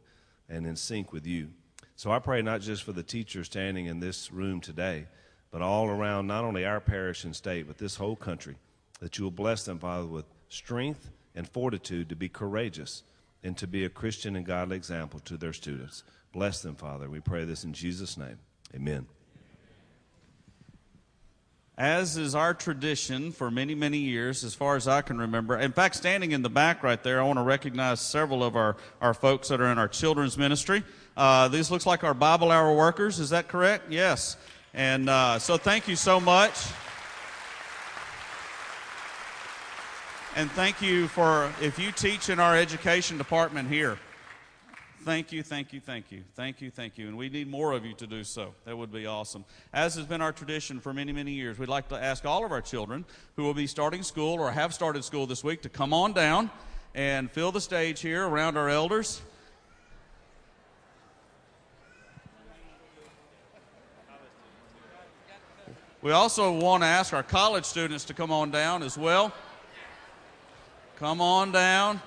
and 0.50 0.66
in 0.66 0.76
sync 0.76 1.12
with 1.12 1.26
you. 1.26 1.50
So 1.96 2.12
I 2.12 2.20
pray 2.20 2.42
not 2.42 2.62
just 2.62 2.84
for 2.84 2.92
the 2.92 3.04
teachers 3.04 3.48
standing 3.48 3.88
in 3.88 4.00
this 4.00 4.32
room 4.32 4.62
today, 4.62 5.08
but 5.52 5.62
all 5.62 5.88
around 5.88 6.28
not 6.28 6.44
only 6.44 6.66
our 6.66 6.80
parish 6.80 7.24
and 7.24 7.36
state, 7.36 7.68
but 7.68 7.78
this 7.78 7.96
whole 7.96 8.16
country, 8.16 8.56
that 9.00 9.18
you 9.18 9.24
will 9.24 9.32
bless 9.32 9.64
them, 9.64 9.80
Father, 9.80 10.06
with 10.06 10.26
strength 10.50 11.10
and 11.36 11.48
fortitude 11.48 12.10
to 12.10 12.16
be 12.16 12.30
courageous 12.30 13.04
and 13.44 13.58
to 13.58 13.68
be 13.68 13.86
a 13.86 13.90
Christian 13.90 14.36
and 14.36 14.46
godly 14.46 14.76
example 14.76 15.20
to 15.22 15.38
their 15.38 15.54
students. 15.54 16.04
Bless 16.34 16.62
them, 16.62 16.76
Father. 16.76 17.10
We 17.10 17.20
pray 17.20 17.46
this 17.46 17.64
in 17.64 17.74
Jesus' 17.74 18.18
name. 18.18 18.38
Amen. 18.76 19.08
As 21.78 22.18
is 22.18 22.34
our 22.34 22.56
tradition 22.56 23.32
for 23.32 23.52
many, 23.52 23.76
many 23.76 24.00
years, 24.00 24.44
as 24.44 24.56
far 24.56 24.76
as 24.76 24.88
I 24.88 25.04
can 25.04 25.20
remember. 25.20 25.60
In 25.60 25.72
fact, 25.72 25.96
standing 25.96 26.32
in 26.32 26.42
the 26.42 26.50
back 26.50 26.82
right 26.82 27.02
there, 27.04 27.22
I 27.22 27.24
want 27.24 27.38
to 27.38 27.44
recognize 27.44 28.02
several 28.02 28.44
of 28.44 28.56
our, 28.56 28.78
our 29.00 29.14
folks 29.14 29.50
that 29.50 29.62
are 29.62 29.72
in 29.72 29.78
our 29.78 29.88
children's 29.88 30.40
ministry. 30.40 30.84
Uh, 31.16 31.48
these 31.50 31.70
looks 31.70 31.86
like 31.86 32.04
our 32.04 32.16
Bible 32.16 32.52
Hour 32.52 32.76
workers. 32.76 33.20
Is 33.20 33.30
that 33.30 33.48
correct? 33.48 33.92
Yes. 33.92 34.38
And 34.74 35.08
uh, 35.08 35.38
so 35.38 35.56
thank 35.56 35.88
you 35.88 35.96
so 35.96 36.20
much. 36.20 36.54
And 40.36 40.50
thank 40.52 40.82
you 40.82 41.08
for, 41.08 41.52
if 41.62 41.78
you 41.78 41.92
teach 41.92 42.30
in 42.30 42.40
our 42.40 42.58
education 42.58 43.20
department 43.20 43.70
here, 43.70 44.00
thank 45.08 45.32
you, 45.32 45.42
thank 45.42 45.72
you, 45.72 45.80
thank 45.80 46.12
you, 46.12 46.22
thank 46.36 46.60
you, 46.60 46.70
thank 46.70 46.98
you. 46.98 47.08
And 47.08 47.18
we 47.18 47.30
need 47.30 47.50
more 47.50 47.72
of 47.72 47.86
you 47.86 47.94
to 47.94 48.06
do 48.06 48.26
so. 48.26 48.54
That 48.66 48.78
would 48.78 48.92
be 48.92 49.06
awesome. 49.06 49.46
As 49.72 49.96
has 49.96 50.06
been 50.06 50.22
our 50.22 50.34
tradition 50.34 50.82
for 50.82 50.94
many, 50.94 51.14
many 51.14 51.32
years, 51.32 51.58
we'd 51.58 51.70
like 51.70 51.88
to 51.88 51.96
ask 51.96 52.26
all 52.26 52.44
of 52.44 52.52
our 52.52 52.60
children 52.60 53.06
who 53.38 53.44
will 53.44 53.54
be 53.54 53.68
starting 53.68 54.04
school 54.04 54.34
or 54.34 54.52
have 54.52 54.74
started 54.74 55.06
school 55.06 55.26
this 55.26 55.46
week 55.46 55.62
to 55.62 55.70
come 55.70 55.94
on 55.94 56.12
down 56.12 56.50
and 56.94 57.32
fill 57.32 57.54
the 57.54 57.62
stage 57.62 58.02
here 58.02 58.28
around 58.28 58.58
our 58.58 58.68
elders. 58.68 59.22
We 66.02 66.12
also 66.12 66.52
want 66.52 66.84
to 66.84 66.88
ask 66.88 67.14
our 67.14 67.24
college 67.24 67.64
students 67.64 68.04
to 68.06 68.14
come 68.14 68.30
on 68.30 68.52
down 68.52 68.84
as 68.84 68.98
well. 68.98 69.32
Come 70.98 71.22
on 71.22 71.54
down. 71.54 72.02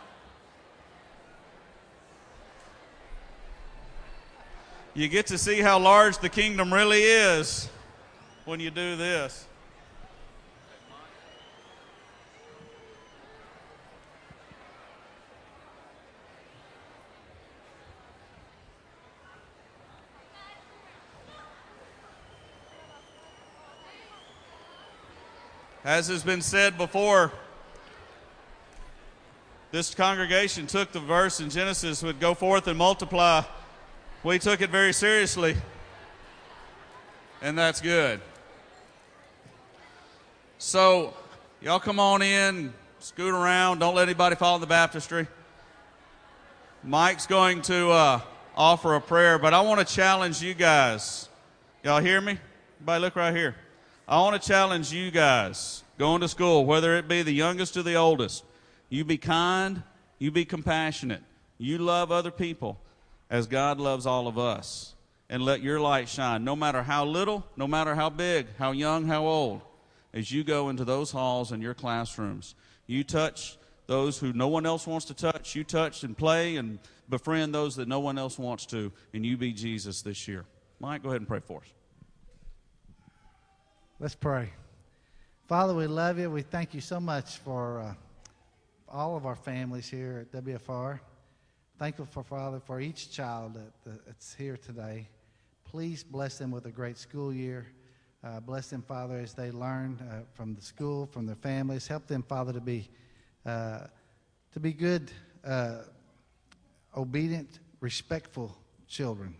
You 5.00 5.08
get 5.08 5.28
to 5.28 5.38
see 5.38 5.60
how 5.62 5.78
large 5.78 6.18
the 6.18 6.28
kingdom 6.28 6.74
really 6.74 7.00
is 7.00 7.70
when 8.44 8.60
you 8.60 8.70
do 8.70 8.96
this. 8.96 9.46
As 25.82 26.08
has 26.08 26.22
been 26.22 26.42
said 26.42 26.76
before, 26.76 27.32
this 29.72 29.94
congregation 29.94 30.66
took 30.66 30.92
the 30.92 31.00
verse 31.00 31.40
in 31.40 31.48
Genesis 31.48 32.02
would 32.02 32.20
go 32.20 32.34
forth 32.34 32.66
and 32.66 32.76
multiply. 32.76 33.42
We 34.22 34.38
took 34.38 34.60
it 34.60 34.68
very 34.68 34.92
seriously, 34.92 35.56
and 37.40 37.56
that's 37.56 37.80
good. 37.80 38.20
So, 40.58 41.14
y'all 41.62 41.80
come 41.80 41.98
on 41.98 42.20
in, 42.20 42.74
scoot 42.98 43.32
around, 43.32 43.78
don't 43.78 43.94
let 43.94 44.02
anybody 44.02 44.36
fall 44.36 44.56
in 44.56 44.60
the 44.60 44.66
baptistry. 44.66 45.26
Mike's 46.84 47.26
going 47.26 47.62
to 47.62 47.88
uh, 47.88 48.20
offer 48.54 48.94
a 48.94 49.00
prayer, 49.00 49.38
but 49.38 49.54
I 49.54 49.62
want 49.62 49.86
to 49.86 49.94
challenge 49.94 50.42
you 50.42 50.52
guys. 50.52 51.30
Y'all 51.82 52.02
hear 52.02 52.20
me? 52.20 52.38
Everybody, 52.76 53.00
look 53.00 53.16
right 53.16 53.34
here. 53.34 53.56
I 54.06 54.18
want 54.18 54.40
to 54.40 54.46
challenge 54.46 54.92
you 54.92 55.10
guys 55.10 55.82
going 55.96 56.20
to 56.20 56.28
school, 56.28 56.66
whether 56.66 56.94
it 56.98 57.08
be 57.08 57.22
the 57.22 57.32
youngest 57.32 57.74
or 57.78 57.82
the 57.82 57.94
oldest. 57.94 58.44
You 58.90 59.02
be 59.02 59.16
kind, 59.16 59.82
you 60.18 60.30
be 60.30 60.44
compassionate, 60.44 61.22
you 61.56 61.78
love 61.78 62.12
other 62.12 62.30
people 62.30 62.78
as 63.30 63.46
God 63.46 63.78
loves 63.78 64.04
all 64.04 64.26
of 64.26 64.36
us. 64.36 64.94
And 65.28 65.44
let 65.44 65.62
your 65.62 65.78
light 65.80 66.08
shine, 66.08 66.42
no 66.42 66.56
matter 66.56 66.82
how 66.82 67.04
little, 67.04 67.46
no 67.56 67.68
matter 67.68 67.94
how 67.94 68.10
big, 68.10 68.48
how 68.58 68.72
young, 68.72 69.06
how 69.06 69.24
old, 69.24 69.62
as 70.12 70.32
you 70.32 70.42
go 70.42 70.68
into 70.70 70.84
those 70.84 71.12
halls 71.12 71.52
and 71.52 71.62
your 71.62 71.72
classrooms. 71.74 72.56
You 72.88 73.04
touch 73.04 73.56
those 73.86 74.18
who 74.18 74.32
no 74.32 74.48
one 74.48 74.66
else 74.66 74.88
wants 74.88 75.06
to 75.06 75.14
touch. 75.14 75.54
You 75.54 75.62
touch 75.62 76.02
and 76.02 76.18
play 76.18 76.56
and 76.56 76.80
befriend 77.08 77.54
those 77.54 77.76
that 77.76 77.86
no 77.86 78.00
one 78.00 78.18
else 78.18 78.38
wants 78.38 78.66
to. 78.66 78.90
And 79.14 79.24
you 79.24 79.36
be 79.36 79.52
Jesus 79.52 80.02
this 80.02 80.26
year. 80.26 80.44
Mike, 80.80 81.04
go 81.04 81.10
ahead 81.10 81.20
and 81.20 81.28
pray 81.28 81.40
for 81.40 81.60
us. 81.60 81.68
Let's 84.00 84.14
pray. 84.16 84.50
Father, 85.46 85.74
we 85.74 85.86
love 85.86 86.18
you. 86.18 86.30
We 86.30 86.42
thank 86.42 86.74
you 86.74 86.80
so 86.80 86.98
much 86.98 87.38
for 87.38 87.80
uh, 87.80 87.94
all 88.88 89.16
of 89.16 89.26
our 89.26 89.36
families 89.36 89.88
here 89.88 90.26
at 90.32 90.44
WFR. 90.44 91.00
Thankful 91.80 92.04
for 92.04 92.22
Father 92.22 92.60
for 92.60 92.78
each 92.78 93.10
child 93.10 93.54
that, 93.54 94.04
that's 94.04 94.34
here 94.34 94.58
today. 94.58 95.08
Please 95.64 96.04
bless 96.04 96.36
them 96.36 96.50
with 96.50 96.66
a 96.66 96.70
great 96.70 96.98
school 96.98 97.32
year. 97.32 97.68
Uh, 98.22 98.38
bless 98.38 98.68
them, 98.68 98.82
Father, 98.82 99.16
as 99.16 99.32
they 99.32 99.50
learn 99.50 99.98
uh, 100.10 100.16
from 100.34 100.54
the 100.54 100.60
school, 100.60 101.06
from 101.06 101.24
their 101.24 101.36
families. 101.36 101.86
Help 101.86 102.06
them, 102.06 102.22
Father, 102.22 102.52
to 102.52 102.60
be 102.60 102.90
uh, 103.46 103.78
to 104.52 104.60
be 104.60 104.74
good, 104.74 105.10
uh, 105.42 105.78
obedient, 106.94 107.60
respectful 107.80 108.54
children. 108.86 109.34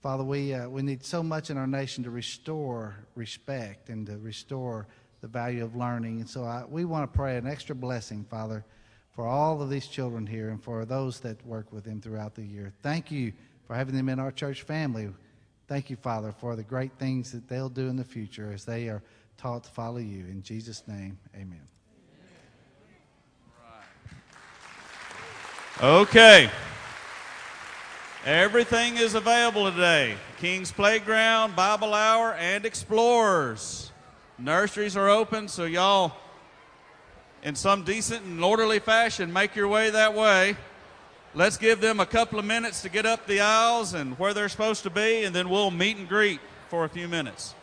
Father, 0.00 0.22
we, 0.22 0.54
uh, 0.54 0.68
we 0.68 0.82
need 0.82 1.04
so 1.04 1.20
much 1.20 1.50
in 1.50 1.58
our 1.58 1.66
nation 1.66 2.04
to 2.04 2.10
restore 2.10 2.94
respect 3.16 3.88
and 3.88 4.06
to 4.06 4.18
restore 4.18 4.86
the 5.20 5.26
value 5.26 5.64
of 5.64 5.74
learning. 5.74 6.20
And 6.20 6.30
so 6.30 6.44
I, 6.44 6.62
we 6.68 6.84
want 6.84 7.12
to 7.12 7.16
pray 7.18 7.36
an 7.36 7.48
extra 7.48 7.74
blessing, 7.74 8.24
Father, 8.30 8.64
for 9.16 9.26
all 9.26 9.62
of 9.62 9.70
these 9.70 9.86
children 9.86 10.26
here 10.26 10.50
and 10.50 10.62
for 10.62 10.84
those 10.84 11.20
that 11.20 11.44
work 11.46 11.72
with 11.72 11.84
them 11.84 12.02
throughout 12.02 12.34
the 12.34 12.42
year. 12.42 12.70
Thank 12.82 13.10
you 13.10 13.32
for 13.66 13.74
having 13.74 13.96
them 13.96 14.10
in 14.10 14.20
our 14.20 14.30
church 14.30 14.62
family. 14.62 15.08
Thank 15.66 15.88
you, 15.88 15.96
Father, 15.96 16.32
for 16.32 16.54
the 16.54 16.62
great 16.62 16.92
things 16.98 17.32
that 17.32 17.48
they'll 17.48 17.70
do 17.70 17.88
in 17.88 17.96
the 17.96 18.04
future 18.04 18.52
as 18.52 18.66
they 18.66 18.88
are 18.88 19.02
taught 19.38 19.64
to 19.64 19.70
follow 19.70 19.96
you. 19.96 20.26
In 20.26 20.42
Jesus' 20.42 20.86
name, 20.86 21.18
amen. 21.34 21.62
Okay. 25.82 26.50
Everything 28.26 28.96
is 28.96 29.14
available 29.14 29.70
today 29.70 30.16
King's 30.38 30.72
Playground, 30.72 31.56
Bible 31.56 31.94
Hour, 31.94 32.34
and 32.34 32.66
Explorers. 32.66 33.92
Nurseries 34.38 34.94
are 34.94 35.08
open, 35.08 35.48
so 35.48 35.64
y'all, 35.64 36.12
in 37.42 37.54
some 37.54 37.84
decent 37.84 38.24
and 38.24 38.42
orderly 38.42 38.78
fashion, 38.78 39.32
make 39.32 39.54
your 39.54 39.68
way 39.68 39.90
that 39.90 40.14
way. 40.14 40.56
Let's 41.34 41.56
give 41.58 41.80
them 41.80 42.00
a 42.00 42.06
couple 42.06 42.38
of 42.38 42.44
minutes 42.44 42.82
to 42.82 42.88
get 42.88 43.04
up 43.04 43.26
the 43.26 43.40
aisles 43.40 43.92
and 43.92 44.18
where 44.18 44.32
they're 44.32 44.48
supposed 44.48 44.82
to 44.84 44.90
be, 44.90 45.24
and 45.24 45.34
then 45.34 45.48
we'll 45.48 45.70
meet 45.70 45.96
and 45.96 46.08
greet 46.08 46.40
for 46.68 46.84
a 46.84 46.88
few 46.88 47.08
minutes. 47.08 47.54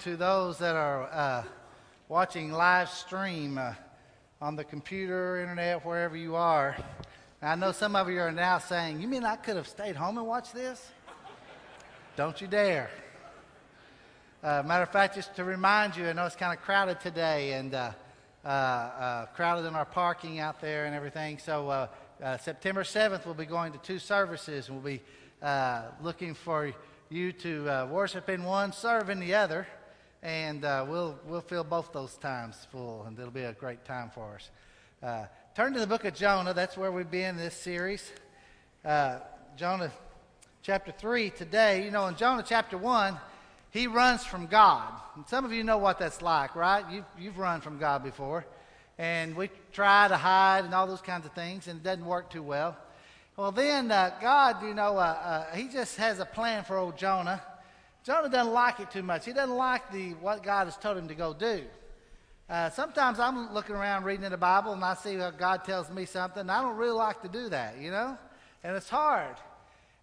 To 0.00 0.16
those 0.16 0.56
that 0.56 0.76
are 0.76 1.02
uh, 1.12 1.42
watching 2.08 2.50
live 2.52 2.88
stream 2.88 3.58
uh, 3.58 3.74
on 4.40 4.56
the 4.56 4.64
computer, 4.64 5.38
internet, 5.42 5.84
wherever 5.84 6.16
you 6.16 6.36
are. 6.36 6.74
I 7.42 7.54
know 7.54 7.72
some 7.72 7.94
of 7.94 8.08
you 8.08 8.18
are 8.20 8.32
now 8.32 8.56
saying, 8.58 9.02
You 9.02 9.08
mean 9.08 9.26
I 9.26 9.36
could 9.36 9.56
have 9.56 9.68
stayed 9.68 9.96
home 9.96 10.16
and 10.16 10.26
watched 10.26 10.54
this? 10.54 10.90
Don't 12.16 12.40
you 12.40 12.46
dare. 12.46 12.88
Uh, 14.42 14.62
matter 14.64 14.84
of 14.84 14.90
fact, 14.90 15.16
just 15.16 15.36
to 15.36 15.44
remind 15.44 15.94
you, 15.94 16.08
I 16.08 16.14
know 16.14 16.24
it's 16.24 16.34
kind 16.34 16.56
of 16.56 16.64
crowded 16.64 16.98
today 17.00 17.52
and 17.52 17.74
uh, 17.74 17.92
uh, 18.42 18.48
uh, 18.48 19.26
crowded 19.26 19.66
in 19.66 19.74
our 19.74 19.84
parking 19.84 20.38
out 20.38 20.62
there 20.62 20.86
and 20.86 20.94
everything. 20.94 21.38
So, 21.38 21.90
September 22.40 22.84
7th, 22.84 23.26
we'll 23.26 23.34
be 23.34 23.44
going 23.44 23.72
to 23.72 23.78
two 23.78 23.98
services 23.98 24.68
and 24.68 24.82
we'll 24.82 24.94
be 24.94 25.02
looking 26.02 26.32
for 26.32 26.72
you 27.10 27.32
to 27.32 27.68
uh, 27.68 27.86
worship 27.86 28.30
in 28.30 28.44
one, 28.44 28.72
serve 28.72 29.10
in 29.10 29.20
the 29.20 29.34
other. 29.34 29.66
And 30.22 30.66
uh, 30.66 30.84
we'll, 30.86 31.18
we'll 31.26 31.40
fill 31.40 31.64
both 31.64 31.92
those 31.92 32.16
times 32.18 32.66
full, 32.70 33.04
and 33.06 33.18
it'll 33.18 33.30
be 33.30 33.44
a 33.44 33.54
great 33.54 33.86
time 33.86 34.10
for 34.14 34.34
us. 34.34 34.50
Uh, 35.02 35.24
turn 35.54 35.72
to 35.72 35.80
the 35.80 35.86
book 35.86 36.04
of 36.04 36.14
Jonah. 36.14 36.52
That's 36.52 36.76
where 36.76 36.92
we've 36.92 37.10
been 37.10 37.30
in 37.30 37.36
this 37.38 37.54
series. 37.54 38.12
Uh, 38.84 39.20
Jonah 39.56 39.90
chapter 40.62 40.92
3 40.92 41.30
today. 41.30 41.84
You 41.84 41.90
know, 41.90 42.06
in 42.06 42.16
Jonah 42.16 42.44
chapter 42.46 42.76
1, 42.76 43.16
he 43.70 43.86
runs 43.86 44.22
from 44.22 44.46
God. 44.46 44.92
And 45.16 45.26
some 45.26 45.46
of 45.46 45.54
you 45.54 45.64
know 45.64 45.78
what 45.78 45.98
that's 45.98 46.20
like, 46.20 46.54
right? 46.54 46.84
You've, 46.90 47.06
you've 47.18 47.38
run 47.38 47.62
from 47.62 47.78
God 47.78 48.04
before. 48.04 48.44
And 48.98 49.34
we 49.34 49.48
try 49.72 50.06
to 50.06 50.18
hide 50.18 50.66
and 50.66 50.74
all 50.74 50.86
those 50.86 51.00
kinds 51.00 51.24
of 51.24 51.32
things, 51.32 51.66
and 51.66 51.80
it 51.80 51.82
doesn't 51.82 52.04
work 52.04 52.28
too 52.28 52.42
well. 52.42 52.76
Well, 53.38 53.52
then 53.52 53.90
uh, 53.90 54.14
God, 54.20 54.62
you 54.62 54.74
know, 54.74 54.98
uh, 54.98 55.46
uh, 55.50 55.56
he 55.56 55.68
just 55.68 55.96
has 55.96 56.18
a 56.18 56.26
plan 56.26 56.62
for 56.64 56.76
old 56.76 56.98
Jonah. 56.98 57.40
Jonah 58.02 58.30
doesn't 58.30 58.52
like 58.52 58.80
it 58.80 58.90
too 58.90 59.02
much. 59.02 59.26
He 59.26 59.32
doesn't 59.32 59.56
like 59.56 59.92
the 59.92 60.14
what 60.14 60.42
God 60.42 60.64
has 60.64 60.76
told 60.76 60.96
him 60.96 61.08
to 61.08 61.14
go 61.14 61.34
do. 61.34 61.62
Uh, 62.48 62.70
sometimes 62.70 63.20
I'm 63.20 63.52
looking 63.52 63.76
around 63.76 64.04
reading 64.04 64.24
in 64.24 64.32
the 64.32 64.38
Bible 64.38 64.72
and 64.72 64.82
I 64.82 64.94
see 64.94 65.16
how 65.16 65.30
God 65.30 65.64
tells 65.64 65.90
me 65.90 66.04
something. 66.04 66.48
I 66.48 66.62
don't 66.62 66.76
really 66.76 66.96
like 66.96 67.22
to 67.22 67.28
do 67.28 67.48
that, 67.50 67.78
you 67.78 67.90
know, 67.90 68.16
and 68.64 68.74
it's 68.74 68.88
hard. 68.88 69.36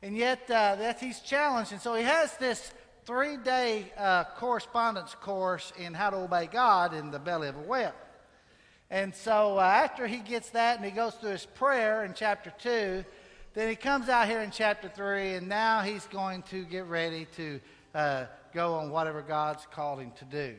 And 0.01 0.15
yet 0.15 0.43
uh, 0.49 0.75
that 0.75 0.99
he's 0.99 1.19
challenged, 1.19 1.71
and 1.71 1.81
so 1.81 1.95
he 1.95 2.03
has 2.03 2.37
this 2.37 2.71
three-day 3.05 3.91
uh, 3.97 4.25
correspondence 4.35 5.15
course 5.15 5.73
in 5.77 5.93
how 5.93 6.11
to 6.11 6.17
obey 6.17 6.47
God 6.47 6.93
in 6.93 7.09
the 7.09 7.19
belly 7.19 7.47
of 7.47 7.57
a 7.57 7.61
whale. 7.61 7.95
And 8.89 9.13
so 9.13 9.57
uh, 9.57 9.61
after 9.61 10.07
he 10.07 10.17
gets 10.17 10.51
that 10.51 10.77
and 10.77 10.85
he 10.85 10.91
goes 10.91 11.15
through 11.15 11.31
his 11.31 11.45
prayer 11.45 12.05
in 12.05 12.13
chapter 12.13 12.53
2, 12.59 13.03
then 13.55 13.69
he 13.69 13.75
comes 13.75 14.07
out 14.07 14.27
here 14.27 14.41
in 14.41 14.51
chapter 14.51 14.87
3, 14.87 15.33
and 15.33 15.49
now 15.49 15.81
he's 15.81 16.05
going 16.05 16.43
to 16.43 16.63
get 16.63 16.85
ready 16.85 17.27
to 17.35 17.59
uh, 17.97 18.27
go 18.53 18.75
on 18.75 18.91
whatever 18.91 19.23
God's 19.23 19.65
called 19.71 19.99
him 19.99 20.11
to 20.19 20.25
do. 20.25 20.55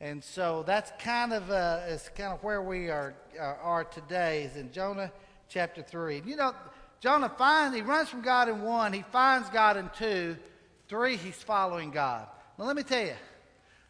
And 0.00 0.22
so 0.24 0.64
that's 0.66 0.90
kind 0.98 1.32
of, 1.32 1.48
uh, 1.48 1.82
is 1.86 2.10
kind 2.16 2.32
of 2.32 2.42
where 2.42 2.60
we 2.60 2.88
are, 2.88 3.14
are, 3.38 3.56
are 3.56 3.84
today, 3.84 4.42
is 4.42 4.56
in 4.56 4.72
Jonah 4.72 5.12
chapter 5.48 5.80
3. 5.80 6.22
You 6.26 6.34
know, 6.34 6.52
Jonah 6.98 7.32
finds, 7.38 7.76
he 7.76 7.82
runs 7.82 8.08
from 8.08 8.22
God 8.22 8.48
in 8.48 8.62
1, 8.62 8.92
he 8.92 9.04
finds 9.12 9.48
God 9.50 9.76
in 9.76 9.88
2, 9.96 10.36
3, 10.88 11.16
he's 11.16 11.36
following 11.36 11.92
God. 11.92 12.26
Now 12.58 12.64
let 12.64 12.74
me 12.74 12.82
tell 12.82 13.04
you, 13.04 13.14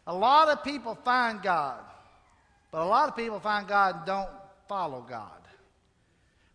a 0.05 0.13
lot 0.13 0.49
of 0.49 0.63
people 0.63 0.93
find 1.03 1.41
God. 1.41 1.79
But 2.69 2.83
a 2.83 2.85
lot 2.85 3.09
of 3.09 3.15
people 3.15 3.39
find 3.39 3.67
God 3.67 3.95
and 3.95 4.05
don't 4.05 4.29
follow 4.67 5.03
God. 5.09 5.31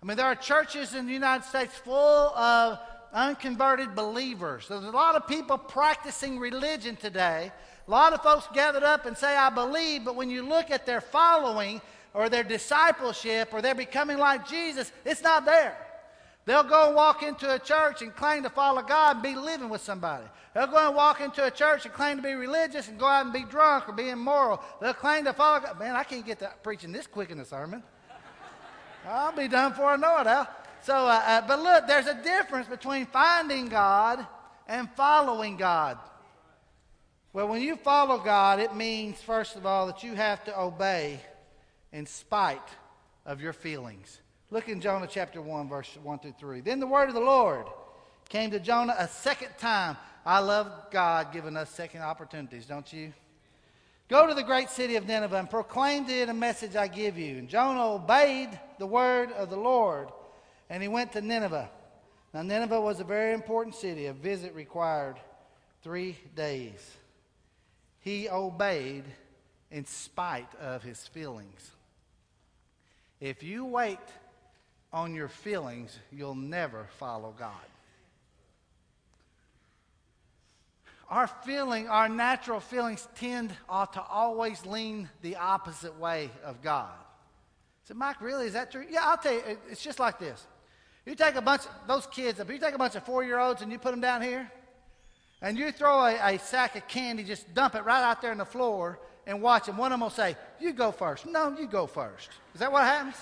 I 0.02 0.06
mean, 0.06 0.16
there 0.16 0.26
are 0.26 0.36
churches 0.36 0.94
in 0.94 1.06
the 1.06 1.12
United 1.12 1.44
States 1.44 1.74
full 1.74 1.94
of 2.36 2.78
unconverted 3.16 3.94
believers. 3.94 4.68
There's 4.68 4.84
a 4.84 4.90
lot 4.90 5.16
of 5.16 5.26
people 5.26 5.56
practicing 5.56 6.38
religion 6.38 6.96
today. 6.96 7.50
A 7.88 7.90
lot 7.90 8.12
of 8.12 8.22
folks 8.22 8.46
gathered 8.52 8.82
up 8.82 9.06
and 9.06 9.16
say, 9.16 9.34
I 9.34 9.48
believe, 9.48 10.04
but 10.04 10.16
when 10.16 10.28
you 10.28 10.46
look 10.46 10.70
at 10.70 10.84
their 10.84 11.00
following 11.00 11.80
or 12.12 12.28
their 12.28 12.44
discipleship 12.44 13.48
or 13.52 13.62
they're 13.62 13.74
becoming 13.74 14.18
like 14.18 14.46
Jesus, 14.46 14.92
it's 15.04 15.22
not 15.22 15.46
there. 15.46 15.76
They'll 16.44 16.62
go 16.62 16.88
and 16.88 16.94
walk 16.94 17.22
into 17.22 17.52
a 17.52 17.58
church 17.58 18.02
and 18.02 18.14
claim 18.14 18.42
to 18.42 18.50
follow 18.50 18.82
God 18.82 19.16
and 19.16 19.22
be 19.22 19.34
living 19.34 19.70
with 19.70 19.80
somebody. 19.80 20.24
They'll 20.54 20.66
go 20.66 20.86
and 20.86 20.94
walk 20.94 21.20
into 21.20 21.44
a 21.44 21.50
church 21.50 21.86
and 21.86 21.94
claim 21.94 22.18
to 22.18 22.22
be 22.22 22.34
religious 22.34 22.88
and 22.88 22.98
go 22.98 23.06
out 23.06 23.24
and 23.24 23.32
be 23.32 23.44
drunk 23.44 23.88
or 23.88 23.92
be 23.92 24.10
immoral. 24.10 24.60
They'll 24.80 24.94
claim 24.94 25.24
to 25.24 25.32
follow 25.32 25.60
God. 25.60 25.78
Man, 25.78 25.96
I 25.96 26.04
can't 26.04 26.24
get 26.24 26.38
to 26.40 26.52
preaching 26.62 26.92
this 26.92 27.06
quick 27.06 27.30
in 27.30 27.40
a 27.40 27.44
sermon. 27.44 27.82
I'll 29.08 29.34
be 29.34 29.48
done 29.48 29.70
before 29.70 29.90
I 29.90 29.96
know 29.96 30.18
it, 30.18 30.26
Al. 30.26 30.48
So, 30.86 30.94
uh, 30.94 31.20
uh, 31.26 31.40
but 31.48 31.60
look, 31.64 31.88
there's 31.88 32.06
a 32.06 32.14
difference 32.14 32.68
between 32.68 33.06
finding 33.06 33.68
God 33.68 34.24
and 34.68 34.88
following 34.90 35.56
God. 35.56 35.98
Well, 37.32 37.48
when 37.48 37.60
you 37.60 37.74
follow 37.74 38.18
God, 38.18 38.60
it 38.60 38.72
means, 38.72 39.20
first 39.20 39.56
of 39.56 39.66
all, 39.66 39.88
that 39.88 40.04
you 40.04 40.14
have 40.14 40.44
to 40.44 40.56
obey 40.56 41.18
in 41.92 42.06
spite 42.06 42.68
of 43.24 43.40
your 43.40 43.52
feelings. 43.52 44.20
Look 44.52 44.68
in 44.68 44.80
Jonah 44.80 45.08
chapter 45.10 45.42
1, 45.42 45.68
verse 45.68 45.90
1 46.04 46.20
through 46.20 46.34
3. 46.38 46.60
Then 46.60 46.78
the 46.78 46.86
word 46.86 47.08
of 47.08 47.16
the 47.16 47.20
Lord 47.20 47.66
came 48.28 48.52
to 48.52 48.60
Jonah 48.60 48.94
a 48.96 49.08
second 49.08 49.58
time. 49.58 49.96
I 50.24 50.38
love 50.38 50.70
God 50.92 51.32
giving 51.32 51.56
us 51.56 51.68
second 51.68 52.02
opportunities, 52.02 52.64
don't 52.64 52.92
you? 52.92 53.12
Go 54.08 54.28
to 54.28 54.34
the 54.34 54.44
great 54.44 54.70
city 54.70 54.94
of 54.94 55.08
Nineveh 55.08 55.36
and 55.36 55.50
proclaim 55.50 56.06
to 56.06 56.12
it 56.12 56.28
a 56.28 56.34
message 56.34 56.76
I 56.76 56.86
give 56.86 57.18
you. 57.18 57.38
And 57.38 57.48
Jonah 57.48 57.94
obeyed 57.94 58.50
the 58.78 58.86
word 58.86 59.32
of 59.32 59.50
the 59.50 59.56
Lord, 59.56 60.10
and 60.68 60.82
he 60.82 60.88
went 60.88 61.12
to 61.12 61.20
Nineveh. 61.20 61.70
Now, 62.34 62.42
Nineveh 62.42 62.80
was 62.80 63.00
a 63.00 63.04
very 63.04 63.32
important 63.32 63.74
city. 63.74 64.06
A 64.06 64.12
visit 64.12 64.54
required 64.54 65.16
three 65.82 66.16
days. 66.34 66.96
He 68.00 68.28
obeyed 68.28 69.04
in 69.70 69.84
spite 69.84 70.54
of 70.60 70.82
his 70.82 71.06
feelings. 71.06 71.70
If 73.20 73.42
you 73.42 73.64
wait 73.64 73.98
on 74.92 75.14
your 75.14 75.28
feelings, 75.28 75.98
you'll 76.12 76.34
never 76.34 76.88
follow 76.98 77.34
God. 77.38 77.52
Our 81.08 81.28
feeling, 81.28 81.88
our 81.88 82.08
natural 82.08 82.58
feelings 82.58 83.06
tend 83.14 83.52
ought 83.68 83.92
to 83.92 84.02
always 84.02 84.66
lean 84.66 85.08
the 85.22 85.36
opposite 85.36 85.98
way 86.00 86.30
of 86.44 86.62
God. 86.62 86.90
So, 87.84 87.94
Mike, 87.94 88.20
really, 88.20 88.46
is 88.46 88.54
that 88.54 88.72
true? 88.72 88.84
Yeah, 88.90 89.02
I'll 89.04 89.16
tell 89.16 89.32
you, 89.32 89.42
it's 89.70 89.82
just 89.82 90.00
like 90.00 90.18
this. 90.18 90.44
You 91.06 91.14
take 91.14 91.36
a 91.36 91.40
bunch 91.40 91.62
of 91.62 91.70
those 91.86 92.06
kids 92.08 92.40
up, 92.40 92.50
you 92.50 92.58
take 92.58 92.74
a 92.74 92.78
bunch 92.78 92.96
of 92.96 93.04
four 93.04 93.22
year 93.22 93.38
olds 93.38 93.62
and 93.62 93.70
you 93.70 93.78
put 93.78 93.92
them 93.92 94.00
down 94.00 94.20
here, 94.20 94.50
and 95.40 95.56
you 95.56 95.70
throw 95.70 96.04
a, 96.04 96.34
a, 96.34 96.38
sack 96.38 96.74
of 96.74 96.88
candy, 96.88 97.22
just 97.22 97.54
dump 97.54 97.76
it 97.76 97.84
right 97.84 98.02
out 98.02 98.20
there 98.20 98.32
on 98.32 98.38
the 98.38 98.44
floor 98.44 98.98
and 99.26 99.40
watch 99.40 99.66
them. 99.66 99.76
One 99.76 99.92
of 99.92 99.94
them 99.94 100.00
will 100.00 100.10
say, 100.10 100.36
You 100.60 100.72
go 100.72 100.90
first. 100.90 101.24
No, 101.24 101.56
you 101.56 101.68
go 101.68 101.86
first. 101.86 102.30
Is 102.54 102.60
that 102.60 102.72
what 102.72 102.84
happens? 102.84 103.16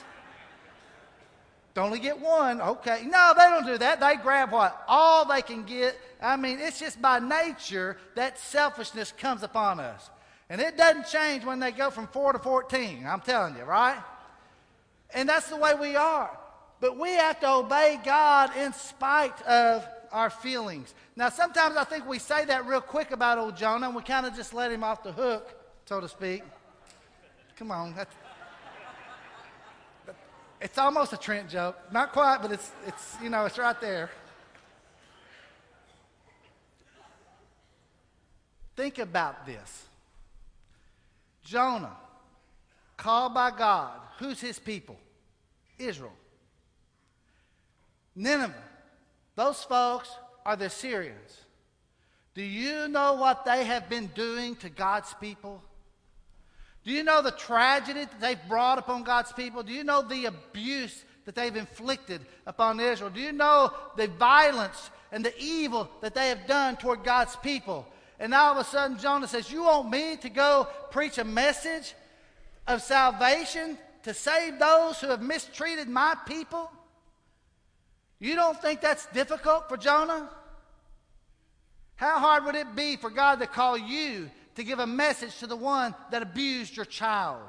They 1.75 1.81
only 1.81 1.99
get 1.99 2.21
one. 2.21 2.61
Okay. 2.61 3.05
No, 3.05 3.33
they 3.37 3.43
don't 3.43 3.67
do 3.67 3.79
that. 3.79 4.01
They 4.01 4.15
grab 4.23 4.53
what? 4.53 4.85
All 4.87 5.27
they 5.27 5.43
can 5.43 5.65
get. 5.65 5.99
I 6.23 6.37
mean, 6.37 6.59
it's 6.61 6.79
just 6.79 7.03
by 7.03 7.19
nature 7.19 7.99
that 8.15 8.39
selfishness 8.39 9.13
comes 9.19 9.43
upon 9.43 9.81
us. 9.81 10.09
And 10.49 10.61
it 10.61 10.77
doesn't 10.77 11.09
change 11.09 11.45
when 11.45 11.59
they 11.59 11.73
go 11.73 11.91
from 11.91 12.07
4 12.07 12.35
to 12.35 12.39
14. 12.39 13.05
I'm 13.07 13.21
telling 13.21 13.57
you, 13.57 13.65
right? 13.65 13.99
And 15.13 15.29
that's 15.29 15.49
the 15.49 15.57
way 15.57 15.75
we 15.75 15.97
are. 15.97 16.31
But 16.85 16.99
we 16.99 17.13
have 17.13 17.41
to 17.41 17.51
obey 17.51 17.99
God 18.05 18.55
in 18.59 18.75
spite 18.75 19.41
of 19.47 19.89
our 20.13 20.29
feelings. 20.29 20.95
Now, 21.17 21.31
sometimes 21.31 21.79
I 21.79 21.85
think 21.85 22.07
we 22.07 22.19
say 22.19 22.45
that 22.45 22.67
real 22.67 22.83
quick 22.83 23.11
about 23.11 23.39
old 23.39 23.57
Jonah, 23.57 23.87
and 23.87 23.97
we 23.97 24.03
kind 24.03 24.27
of 24.27 24.37
just 24.37 24.53
let 24.53 24.71
him 24.71 24.85
off 24.85 25.03
the 25.03 25.11
hook, 25.11 25.49
so 25.87 25.99
to 25.99 26.07
speak. 26.07 26.43
Come 27.57 27.71
on, 27.71 27.95
that's, 27.95 28.15
it's 30.61 30.77
almost 30.77 31.15
a 31.15 31.17
Trent 31.17 31.49
joke. 31.49 31.79
Not 31.91 32.13
quite, 32.13 32.43
but 32.43 32.53
it's, 32.53 32.71
it's 32.87 33.17
you 33.23 33.31
know, 33.31 33.47
it's 33.47 33.57
right 33.57 33.81
there. 33.81 34.11
Think 38.77 38.99
about 38.99 39.47
this. 39.47 39.85
Jonah, 41.45 41.97
called 42.99 43.33
by 43.33 43.53
God, 43.53 43.99
who's 44.19 44.39
his 44.39 44.59
people? 44.59 44.99
Israel. 45.79 46.13
Nineveh, 48.17 48.55
those 49.35 49.63
folks 49.63 50.11
are 50.47 50.57
the 50.57 50.71
Syrians. 50.71 51.41
Do 52.35 52.43
you 52.43 52.89
know 52.89 53.15
what 53.15 53.45
they 53.45 53.65
have 53.65 53.89
been 53.89 54.09
doing 54.09 54.57
to 54.57 54.69
God's 54.69 55.15
people? 55.21 55.63
Do 56.85 56.93
you 56.93 57.03
know 57.03 57.23
the 57.23 57.31
tragedy 57.31 58.01
that 58.01 58.21
they've 58.21 58.49
brought 58.49 58.79
upon 58.79 59.05
God's 59.05 59.33
people? 59.33 59.63
Do 59.63 59.73
you 59.73 59.85
know 59.85 60.03
the 60.03 60.27
abuse 60.27 61.05
that 61.25 61.35
they've 61.35 61.57
inflicted 61.57 62.21
upon 62.47 62.79
Israel? 62.79 63.11
Do 63.11 63.21
you 63.21 63.33
know 63.33 63.73
the 63.97 64.09
violence 64.09 64.91
and 65.11 65.25
the 65.25 65.35
evil 65.39 65.89
that 66.03 66.15
they 66.15 66.29
have 66.29 66.47
done 66.47 66.77
toward 66.77 67.03
God's 67.03 67.37
people? 67.37 67.87
And 68.21 68.31
now 68.31 68.47
all 68.47 68.53
of 68.53 68.59
a 68.59 68.65
sudden, 68.65 68.99
Jonah 68.99 69.27
says, 69.27 69.51
You 69.51 69.63
want 69.63 69.91
me 69.91 70.17
to 70.17 70.29
go 70.29 70.69
preach 70.91 71.19
a 71.19 71.25
message 71.25 71.95
of 72.67 72.83
salvation 72.83 73.79
to 74.03 74.13
save 74.13 74.59
those 74.59 75.01
who 75.01 75.09
have 75.09 75.23
mistreated 75.23 75.89
my 75.89 76.15
people? 76.27 76.71
You 78.25 78.37
don't 78.37 78.59
think 78.59 78.81
that's 78.81 79.05
difficult 79.13 79.69
for 79.69 79.77
Jonah? 79.77 80.31
How 81.97 82.19
hard 82.19 82.47
would 82.47 82.55
it 82.55 82.75
be 82.75 82.97
for 82.97 83.11
God 83.11 83.39
to 83.41 83.47
call 83.47 83.77
you 83.77 84.31
to 84.55 84.65
give 84.65 84.79
a 84.79 84.87
message 84.87 85.39
to 85.41 85.47
the 85.47 85.57
one 85.57 85.95
that 86.11 86.23
abused 86.23 86.75
your 86.75 86.87
child? 86.87 87.43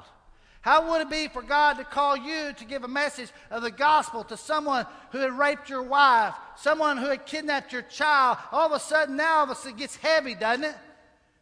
How 0.60 0.90
would 0.90 1.00
it 1.00 1.08
be 1.08 1.28
for 1.28 1.40
God 1.40 1.78
to 1.78 1.84
call 1.84 2.14
you 2.14 2.52
to 2.52 2.64
give 2.66 2.84
a 2.84 2.88
message 2.88 3.30
of 3.50 3.62
the 3.62 3.70
gospel 3.70 4.22
to 4.24 4.36
someone 4.36 4.84
who 5.12 5.18
had 5.18 5.32
raped 5.32 5.70
your 5.70 5.82
wife, 5.82 6.34
someone 6.58 6.98
who 6.98 7.06
had 7.06 7.24
kidnapped 7.24 7.72
your 7.72 7.80
child? 7.80 8.36
All 8.52 8.66
of 8.66 8.72
a 8.72 8.78
sudden, 8.78 9.16
now 9.16 9.38
all 9.38 9.44
of 9.44 9.50
a 9.50 9.54
sudden 9.54 9.78
it 9.78 9.80
gets 9.80 9.96
heavy, 9.96 10.34
doesn't 10.34 10.64
it? 10.64 10.76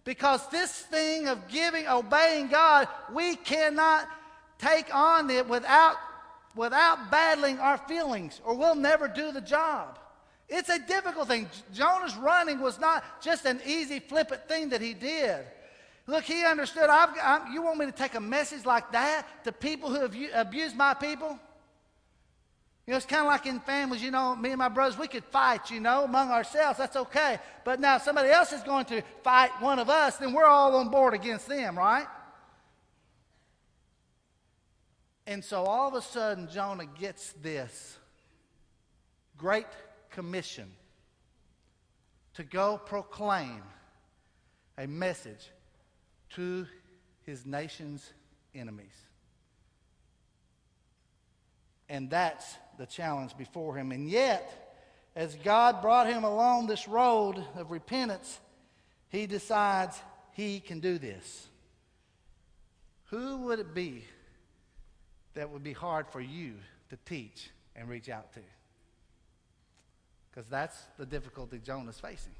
Because 0.04 0.48
this 0.50 0.70
thing 0.70 1.26
of 1.26 1.48
giving, 1.48 1.88
obeying 1.88 2.46
God, 2.46 2.86
we 3.12 3.34
cannot 3.34 4.06
take 4.58 4.94
on 4.94 5.28
it 5.28 5.48
without, 5.48 5.96
without 6.54 7.10
battling 7.10 7.58
our 7.58 7.78
feelings, 7.78 8.40
or 8.44 8.54
we'll 8.54 8.74
never 8.74 9.08
do 9.08 9.32
the 9.32 9.40
job. 9.40 9.98
It's 10.48 10.68
a 10.68 10.78
difficult 10.78 11.28
thing. 11.28 11.48
Jonah's 11.72 12.16
running 12.16 12.60
was 12.60 12.78
not 12.78 13.22
just 13.22 13.44
an 13.44 13.60
easy, 13.66 13.98
flippant 13.98 14.46
thing 14.46 14.68
that 14.70 14.80
he 14.80 14.94
did. 14.94 15.44
Look, 16.06 16.24
he 16.24 16.44
understood. 16.44 16.90
I've, 16.90 17.10
I'm, 17.22 17.52
you 17.52 17.62
want 17.62 17.78
me 17.78 17.86
to 17.86 17.92
take 17.92 18.14
a 18.14 18.20
message 18.20 18.66
like 18.66 18.92
that 18.92 19.26
to 19.44 19.52
people 19.52 19.88
who 19.88 20.00
have 20.02 20.14
abused 20.34 20.76
my 20.76 20.92
people? 20.92 21.38
You 22.86 22.90
know, 22.90 22.98
it's 22.98 23.06
kind 23.06 23.22
of 23.22 23.28
like 23.28 23.46
in 23.46 23.60
families, 23.60 24.02
you 24.02 24.10
know, 24.10 24.36
me 24.36 24.50
and 24.50 24.58
my 24.58 24.68
brothers, 24.68 24.98
we 24.98 25.08
could 25.08 25.24
fight, 25.24 25.70
you 25.70 25.80
know, 25.80 26.04
among 26.04 26.30
ourselves. 26.30 26.76
That's 26.76 26.96
okay. 26.96 27.38
But 27.64 27.80
now 27.80 27.96
somebody 27.96 28.28
else 28.28 28.52
is 28.52 28.62
going 28.62 28.84
to 28.86 29.00
fight 29.22 29.50
one 29.60 29.78
of 29.78 29.88
us, 29.88 30.18
then 30.18 30.34
we're 30.34 30.44
all 30.44 30.76
on 30.76 30.90
board 30.90 31.14
against 31.14 31.48
them, 31.48 31.78
right? 31.78 32.06
And 35.26 35.42
so 35.42 35.64
all 35.64 35.88
of 35.88 35.94
a 35.94 36.02
sudden, 36.02 36.48
Jonah 36.52 36.86
gets 36.86 37.32
this 37.42 37.96
great 39.36 39.66
commission 40.10 40.70
to 42.34 42.44
go 42.44 42.78
proclaim 42.84 43.62
a 44.76 44.86
message 44.86 45.50
to 46.30 46.66
his 47.22 47.46
nation's 47.46 48.12
enemies. 48.54 48.94
And 51.88 52.10
that's 52.10 52.56
the 52.78 52.86
challenge 52.86 53.36
before 53.36 53.76
him. 53.76 53.92
And 53.92 54.08
yet, 54.08 54.64
as 55.14 55.36
God 55.36 55.80
brought 55.80 56.06
him 56.06 56.24
along 56.24 56.66
this 56.66 56.88
road 56.88 57.42
of 57.54 57.70
repentance, 57.70 58.40
he 59.08 59.26
decides 59.26 60.00
he 60.32 60.60
can 60.60 60.80
do 60.80 60.98
this. 60.98 61.48
Who 63.10 63.38
would 63.42 63.60
it 63.60 63.74
be 63.74 64.04
that 65.34 65.50
would 65.50 65.62
be 65.62 65.72
hard 65.72 66.06
for 66.08 66.20
you 66.20 66.54
to 66.90 66.96
teach 67.04 67.50
and 67.76 67.88
reach 67.88 68.08
out 68.08 68.32
to? 68.34 68.40
Because 70.30 70.48
that's 70.48 70.76
the 70.98 71.06
difficulty 71.06 71.60
Jonah's 71.64 71.98
facing. 72.00 72.34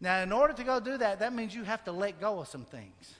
Now, 0.00 0.22
in 0.22 0.32
order 0.32 0.54
to 0.54 0.64
go 0.64 0.80
do 0.80 0.96
that, 0.96 1.18
that 1.18 1.34
means 1.34 1.54
you 1.54 1.64
have 1.64 1.84
to 1.84 1.92
let 1.92 2.20
go 2.20 2.40
of 2.40 2.48
some 2.48 2.64
things. 2.64 3.14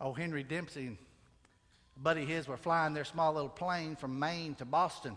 Oh, 0.00 0.12
Henry 0.12 0.42
Dempsey, 0.42 0.96
a 1.96 2.00
buddy 2.00 2.24
his, 2.24 2.46
were 2.46 2.56
flying 2.56 2.94
their 2.94 3.04
small 3.04 3.32
little 3.32 3.48
plane 3.48 3.96
from 3.96 4.18
Maine 4.18 4.54
to 4.56 4.64
Boston. 4.64 5.16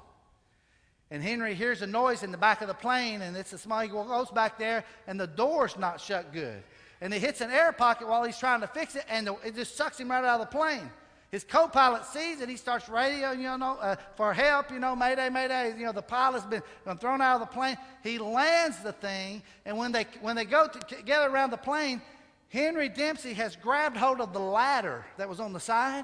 And 1.11 1.21
Henry 1.21 1.53
hears 1.53 1.81
a 1.81 1.87
noise 1.87 2.23
in 2.23 2.31
the 2.31 2.37
back 2.37 2.61
of 2.61 2.69
the 2.69 2.73
plane, 2.73 3.21
and 3.21 3.35
it's 3.35 3.51
a 3.51 3.57
small, 3.57 3.81
he 3.81 3.89
goes 3.89 4.31
back 4.31 4.57
there, 4.57 4.85
and 5.07 5.19
the 5.19 5.27
door's 5.27 5.77
not 5.77 5.99
shut 5.99 6.31
good. 6.31 6.63
And 7.01 7.11
he 7.11 7.19
hits 7.19 7.41
an 7.41 7.49
air 7.49 7.71
pocket 7.71 8.07
while 8.07 8.23
he's 8.23 8.37
trying 8.37 8.61
to 8.61 8.67
fix 8.67 8.95
it, 8.95 9.05
and 9.09 9.25
the, 9.25 9.35
it 9.43 9.55
just 9.55 9.75
sucks 9.75 9.99
him 9.99 10.11
right 10.11 10.23
out 10.23 10.39
of 10.39 10.51
the 10.51 10.57
plane. 10.57 10.89
His 11.31 11.43
co-pilot 11.43 12.05
sees 12.05 12.41
it. 12.41 12.49
He 12.49 12.57
starts 12.57 12.85
radioing, 12.85 13.37
you 13.37 13.57
know, 13.57 13.77
uh, 13.79 13.95
for 14.15 14.33
help. 14.33 14.69
You 14.69 14.79
know, 14.79 14.95
Mayday, 14.95 15.29
Mayday. 15.29 15.73
You 15.77 15.85
know, 15.85 15.93
the 15.93 16.01
pilot's 16.01 16.45
been, 16.45 16.61
been 16.85 16.97
thrown 16.97 17.21
out 17.21 17.41
of 17.41 17.47
the 17.47 17.53
plane. 17.53 17.77
He 18.03 18.19
lands 18.19 18.83
the 18.83 18.91
thing, 18.91 19.41
and 19.65 19.77
when 19.77 19.93
they 19.93 20.05
when 20.21 20.35
they 20.35 20.45
go 20.45 20.67
together 20.67 21.29
around 21.29 21.51
the 21.51 21.57
plane, 21.57 22.01
Henry 22.49 22.89
Dempsey 22.89 23.33
has 23.33 23.55
grabbed 23.55 23.95
hold 23.95 24.19
of 24.19 24.33
the 24.33 24.39
ladder 24.39 25.05
that 25.17 25.29
was 25.29 25.39
on 25.39 25.53
the 25.53 25.59
side, 25.59 26.03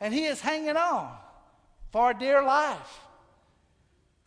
and 0.00 0.14
he 0.14 0.24
is 0.24 0.40
hanging 0.40 0.76
on 0.76 1.12
for 1.92 2.14
dear 2.14 2.42
life. 2.42 3.00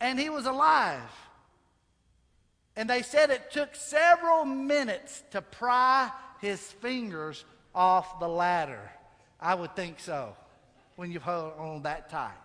And 0.00 0.18
he 0.18 0.30
was 0.30 0.46
alive. 0.46 1.00
And 2.76 2.88
they 2.88 3.02
said 3.02 3.30
it 3.30 3.50
took 3.50 3.74
several 3.74 4.44
minutes 4.44 5.22
to 5.30 5.40
pry 5.40 6.10
his 6.40 6.60
fingers 6.60 7.44
off 7.74 8.20
the 8.20 8.28
ladder. 8.28 8.90
I 9.40 9.54
would 9.54 9.74
think 9.74 9.98
so 9.98 10.36
when 10.96 11.10
you've 11.10 11.22
held 11.22 11.54
on 11.58 11.82
that 11.82 12.10
tight. 12.10 12.36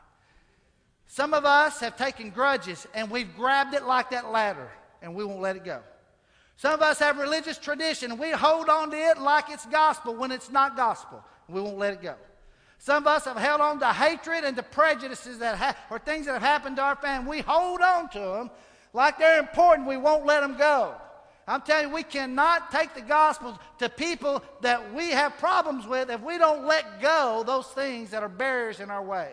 Some 1.08 1.34
of 1.34 1.44
us 1.44 1.82
have 1.82 1.98
taken 1.98 2.30
grudges 2.30 2.88
and 2.94 3.12
we've 3.12 3.36
grabbed 3.36 3.74
it 3.74 3.84
like 3.84 4.12
that 4.12 4.32
ladder 4.32 4.72
and 5.02 5.14
we 5.14 5.26
won't 5.26 5.42
let 5.42 5.58
it 5.58 5.66
go. 5.66 5.82
Some 6.56 6.74
of 6.74 6.82
us 6.82 7.00
have 7.00 7.18
religious 7.18 7.58
tradition 7.58 8.12
and 8.12 8.20
we 8.20 8.32
hold 8.32 8.70
on 8.70 8.92
to 8.92 8.98
it 8.98 9.18
like 9.18 9.50
it's 9.50 9.66
gospel 9.66 10.16
when 10.16 10.32
it's 10.32 10.50
not 10.50 10.78
gospel. 10.78 11.22
We 11.50 11.60
won't 11.60 11.78
let 11.78 11.94
it 11.94 12.02
go. 12.02 12.16
Some 12.78 13.04
of 13.04 13.08
us 13.08 13.26
have 13.26 13.38
held 13.38 13.62
on 13.62 13.80
to 13.80 13.88
hatred 13.88 14.44
and 14.44 14.56
to 14.56 14.64
prejudices 14.64 15.40
that 15.40 15.58
ha- 15.58 15.76
or 15.90 16.00
things 16.00 16.26
that 16.28 16.34
have 16.34 16.42
happened 16.42 16.78
to 16.78 16.82
our 16.82 16.96
family. 16.96 17.38
We 17.38 17.42
hold 17.42 17.82
on 17.82 18.10
to 18.10 18.20
them 18.20 18.50
like 18.94 19.18
they're 19.18 19.40
important. 19.40 19.88
We 19.88 19.98
won't 19.98 20.26
let 20.26 20.42
them 20.42 20.58
go. 20.58 20.96
I'm 21.48 21.62
telling 21.62 21.90
you, 21.90 21.96
we 21.96 22.04
cannot 22.04 22.72
take 22.72 22.94
the 22.94 23.02
gospel 23.02 23.60
to 23.80 23.90
people 23.90 24.44
that 24.62 24.94
we 24.94 25.10
have 25.10 25.38
problems 25.38 25.88
with 25.88 26.10
if 26.10 26.22
we 26.22 26.38
don't 26.38 26.66
let 26.66 27.02
go 27.02 27.44
those 27.46 27.68
things 27.68 28.12
that 28.12 28.24
are 28.24 28.30
barriers 28.30 28.80
in 28.80 28.90
our 28.90 29.04
way. 29.04 29.32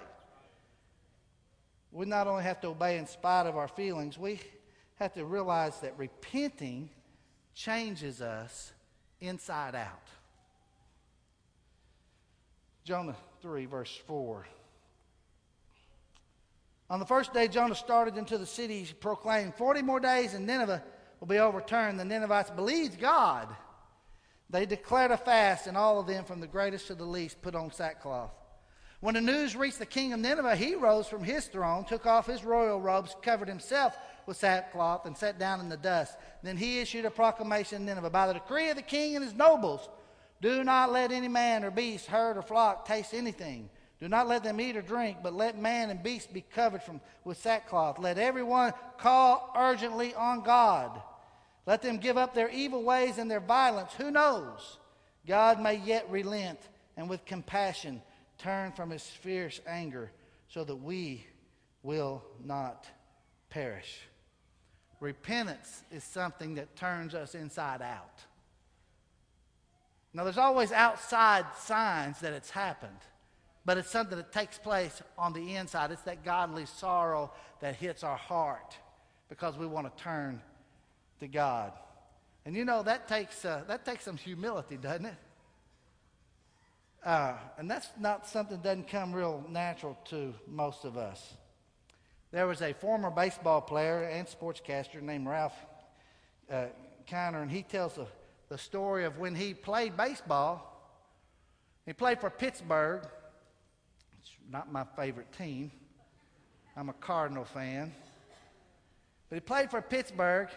We 1.92 2.06
not 2.06 2.26
only 2.26 2.42
have 2.42 2.60
to 2.62 2.68
obey 2.68 2.98
in 2.98 3.06
spite 3.06 3.46
of 3.46 3.56
our 3.56 3.68
feelings, 3.68 4.18
we 4.18 4.40
have 4.96 5.14
to 5.14 5.24
realize 5.24 5.80
that 5.80 5.94
repenting 5.96 6.90
changes 7.54 8.20
us 8.20 8.72
inside 9.20 9.74
out. 9.74 10.08
Jonah 12.84 13.16
3, 13.42 13.66
verse 13.66 13.94
4. 14.06 14.46
On 16.90 16.98
the 16.98 17.06
first 17.06 17.34
day 17.34 17.48
Jonah 17.48 17.74
started 17.74 18.16
into 18.16 18.38
the 18.38 18.46
city, 18.46 18.82
he 18.82 18.94
proclaimed, 18.94 19.54
40 19.54 19.82
more 19.82 20.00
days 20.00 20.34
and 20.34 20.46
Nineveh 20.46 20.82
will 21.20 21.26
be 21.26 21.38
overturned. 21.38 21.98
The 21.98 22.04
Ninevites 22.04 22.50
believed 22.50 23.00
God. 23.00 23.48
They 24.50 24.64
declared 24.64 25.10
a 25.10 25.18
fast, 25.18 25.66
and 25.66 25.76
all 25.76 26.00
of 26.00 26.06
them, 26.06 26.24
from 26.24 26.40
the 26.40 26.46
greatest 26.46 26.86
to 26.86 26.94
the 26.94 27.04
least, 27.04 27.42
put 27.42 27.54
on 27.54 27.70
sackcloth. 27.70 28.30
When 29.00 29.14
the 29.14 29.20
news 29.20 29.54
reached 29.54 29.78
the 29.78 29.86
king 29.86 30.12
of 30.12 30.20
Nineveh, 30.20 30.56
he 30.56 30.74
rose 30.74 31.06
from 31.06 31.22
his 31.22 31.46
throne, 31.46 31.84
took 31.84 32.06
off 32.06 32.26
his 32.26 32.44
royal 32.44 32.80
robes, 32.80 33.14
covered 33.22 33.46
himself 33.46 33.96
with 34.26 34.38
sackcloth, 34.38 35.06
and 35.06 35.16
sat 35.16 35.38
down 35.38 35.60
in 35.60 35.68
the 35.68 35.76
dust. 35.76 36.16
Then 36.42 36.56
he 36.56 36.80
issued 36.80 37.04
a 37.04 37.10
proclamation 37.10 37.82
in 37.82 37.86
Nineveh 37.86 38.10
by 38.10 38.26
the 38.26 38.32
decree 38.32 38.70
of 38.70 38.76
the 38.76 38.82
king 38.82 39.14
and 39.14 39.24
his 39.24 39.34
nobles 39.34 39.88
Do 40.40 40.64
not 40.64 40.92
let 40.92 41.12
any 41.12 41.28
man 41.28 41.62
or 41.62 41.70
beast, 41.70 42.06
herd 42.06 42.36
or 42.36 42.42
flock 42.42 42.86
taste 42.86 43.12
anything. 43.12 43.70
Do 44.00 44.08
not 44.08 44.28
let 44.28 44.44
them 44.44 44.60
eat 44.60 44.76
or 44.76 44.82
drink, 44.82 45.18
but 45.22 45.34
let 45.34 45.58
man 45.58 45.90
and 45.90 46.02
beast 46.02 46.32
be 46.32 46.44
covered 46.54 46.82
from, 46.82 47.00
with 47.24 47.38
sackcloth. 47.38 47.98
Let 47.98 48.16
everyone 48.18 48.72
call 48.98 49.52
urgently 49.56 50.14
on 50.14 50.42
God. 50.42 51.02
Let 51.66 51.82
them 51.82 51.98
give 51.98 52.16
up 52.16 52.34
their 52.34 52.48
evil 52.48 52.82
ways 52.82 53.18
and 53.18 53.30
their 53.30 53.40
violence. 53.40 53.92
Who 53.94 54.10
knows? 54.10 54.78
God 55.26 55.60
may 55.60 55.76
yet 55.76 56.08
relent 56.10 56.60
and 56.96 57.08
with 57.08 57.24
compassion 57.24 58.00
turn 58.38 58.72
from 58.72 58.90
his 58.90 59.04
fierce 59.04 59.60
anger 59.66 60.10
so 60.48 60.64
that 60.64 60.76
we 60.76 61.26
will 61.82 62.22
not 62.44 62.86
perish. 63.50 64.00
Repentance 65.00 65.82
is 65.92 66.02
something 66.02 66.54
that 66.54 66.74
turns 66.76 67.14
us 67.14 67.34
inside 67.34 67.82
out. 67.82 68.24
Now, 70.14 70.24
there's 70.24 70.38
always 70.38 70.72
outside 70.72 71.44
signs 71.58 72.20
that 72.20 72.32
it's 72.32 72.50
happened, 72.50 72.98
but 73.68 73.76
it's 73.76 73.90
something 73.90 74.16
that 74.16 74.32
takes 74.32 74.56
place 74.56 75.02
on 75.18 75.34
the 75.34 75.56
inside. 75.56 75.90
It's 75.90 76.00
that 76.04 76.24
godly 76.24 76.64
sorrow 76.64 77.30
that 77.60 77.74
hits 77.74 78.02
our 78.02 78.16
heart 78.16 78.74
because 79.28 79.58
we 79.58 79.66
want 79.66 79.94
to 79.94 80.02
turn 80.02 80.40
to 81.20 81.28
God. 81.28 81.74
And 82.46 82.56
you 82.56 82.64
know, 82.64 82.82
that 82.84 83.08
takes, 83.08 83.44
uh, 83.44 83.64
that 83.68 83.84
takes 83.84 84.06
some 84.06 84.16
humility, 84.16 84.78
doesn't 84.78 85.04
it? 85.04 85.16
Uh, 87.04 87.34
and 87.58 87.70
that's 87.70 87.88
not 88.00 88.26
something 88.26 88.56
that 88.56 88.62
doesn't 88.62 88.88
come 88.88 89.12
real 89.12 89.44
natural 89.50 89.98
to 90.06 90.32
most 90.46 90.86
of 90.86 90.96
us. 90.96 91.34
There 92.30 92.46
was 92.46 92.62
a 92.62 92.72
former 92.72 93.10
baseball 93.10 93.60
player 93.60 94.04
and 94.04 94.26
sportscaster 94.26 95.02
named 95.02 95.26
Ralph 95.26 95.52
uh, 96.50 96.68
Kiner, 97.06 97.42
and 97.42 97.50
he 97.50 97.64
tells 97.64 97.96
the, 97.96 98.06
the 98.48 98.56
story 98.56 99.04
of 99.04 99.18
when 99.18 99.34
he 99.34 99.52
played 99.52 99.94
baseball. 99.94 100.64
He 101.84 101.92
played 101.92 102.18
for 102.18 102.30
Pittsburgh. 102.30 103.06
It's 104.20 104.30
not 104.50 104.72
my 104.72 104.84
favorite 104.96 105.32
team. 105.36 105.70
I'm 106.76 106.88
a 106.88 106.94
Cardinal 106.94 107.44
fan. 107.44 107.92
But 109.28 109.36
he 109.36 109.40
played 109.40 109.70
for 109.70 109.82
Pittsburgh. 109.82 110.48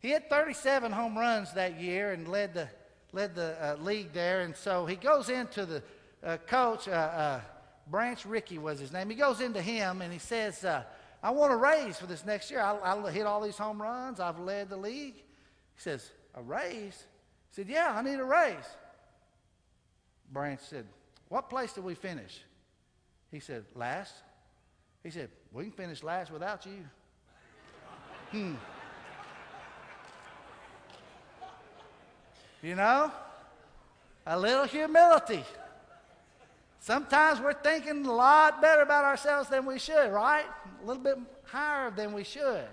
He 0.00 0.10
had 0.10 0.28
37 0.28 0.92
home 0.92 1.16
runs 1.16 1.52
that 1.54 1.80
year 1.80 2.12
and 2.12 2.28
led 2.28 2.54
the, 2.54 2.68
led 3.12 3.34
the 3.34 3.56
uh, 3.60 3.76
league 3.82 4.12
there. 4.12 4.40
And 4.40 4.56
so 4.56 4.86
he 4.86 4.96
goes 4.96 5.28
into 5.28 5.66
the 5.66 5.82
uh, 6.22 6.36
coach, 6.46 6.88
uh, 6.88 6.92
uh, 6.92 7.40
Branch 7.86 8.24
Rickey 8.24 8.58
was 8.58 8.78
his 8.78 8.92
name. 8.92 9.10
He 9.10 9.16
goes 9.16 9.40
into 9.40 9.60
him 9.60 10.02
and 10.02 10.12
he 10.12 10.18
says, 10.18 10.64
uh, 10.64 10.84
I 11.22 11.30
want 11.30 11.52
a 11.52 11.56
raise 11.56 11.98
for 11.98 12.06
this 12.06 12.24
next 12.24 12.50
year. 12.50 12.60
I, 12.60 12.76
I 12.82 13.10
hit 13.10 13.26
all 13.26 13.40
these 13.40 13.56
home 13.56 13.80
runs. 13.80 14.20
I've 14.20 14.38
led 14.38 14.68
the 14.68 14.76
league. 14.76 15.14
He 15.14 15.22
says, 15.80 16.10
A 16.34 16.42
raise? 16.42 17.06
He 17.50 17.62
said, 17.62 17.68
Yeah, 17.68 17.94
I 17.96 18.02
need 18.02 18.20
a 18.20 18.24
raise. 18.24 18.56
Branch 20.30 20.60
said, 20.60 20.84
What 21.28 21.48
place 21.48 21.72
did 21.72 21.82
we 21.82 21.94
finish? 21.94 22.42
He 23.34 23.40
said, 23.40 23.64
Last. 23.74 24.14
He 25.02 25.10
said, 25.10 25.28
We 25.52 25.64
can 25.64 25.72
finish 25.72 26.04
last 26.04 26.30
without 26.30 26.64
you. 26.64 26.84
Hmm. 28.30 28.54
You 32.62 32.76
know? 32.76 33.10
A 34.24 34.38
little 34.38 34.66
humility. 34.66 35.42
Sometimes 36.78 37.40
we're 37.40 37.54
thinking 37.54 38.06
a 38.06 38.12
lot 38.12 38.62
better 38.62 38.82
about 38.82 39.04
ourselves 39.04 39.48
than 39.48 39.66
we 39.66 39.80
should, 39.80 40.12
right? 40.12 40.44
A 40.80 40.86
little 40.86 41.02
bit 41.02 41.18
higher 41.42 41.90
than 41.90 42.12
we 42.12 42.22
should. 42.22 42.68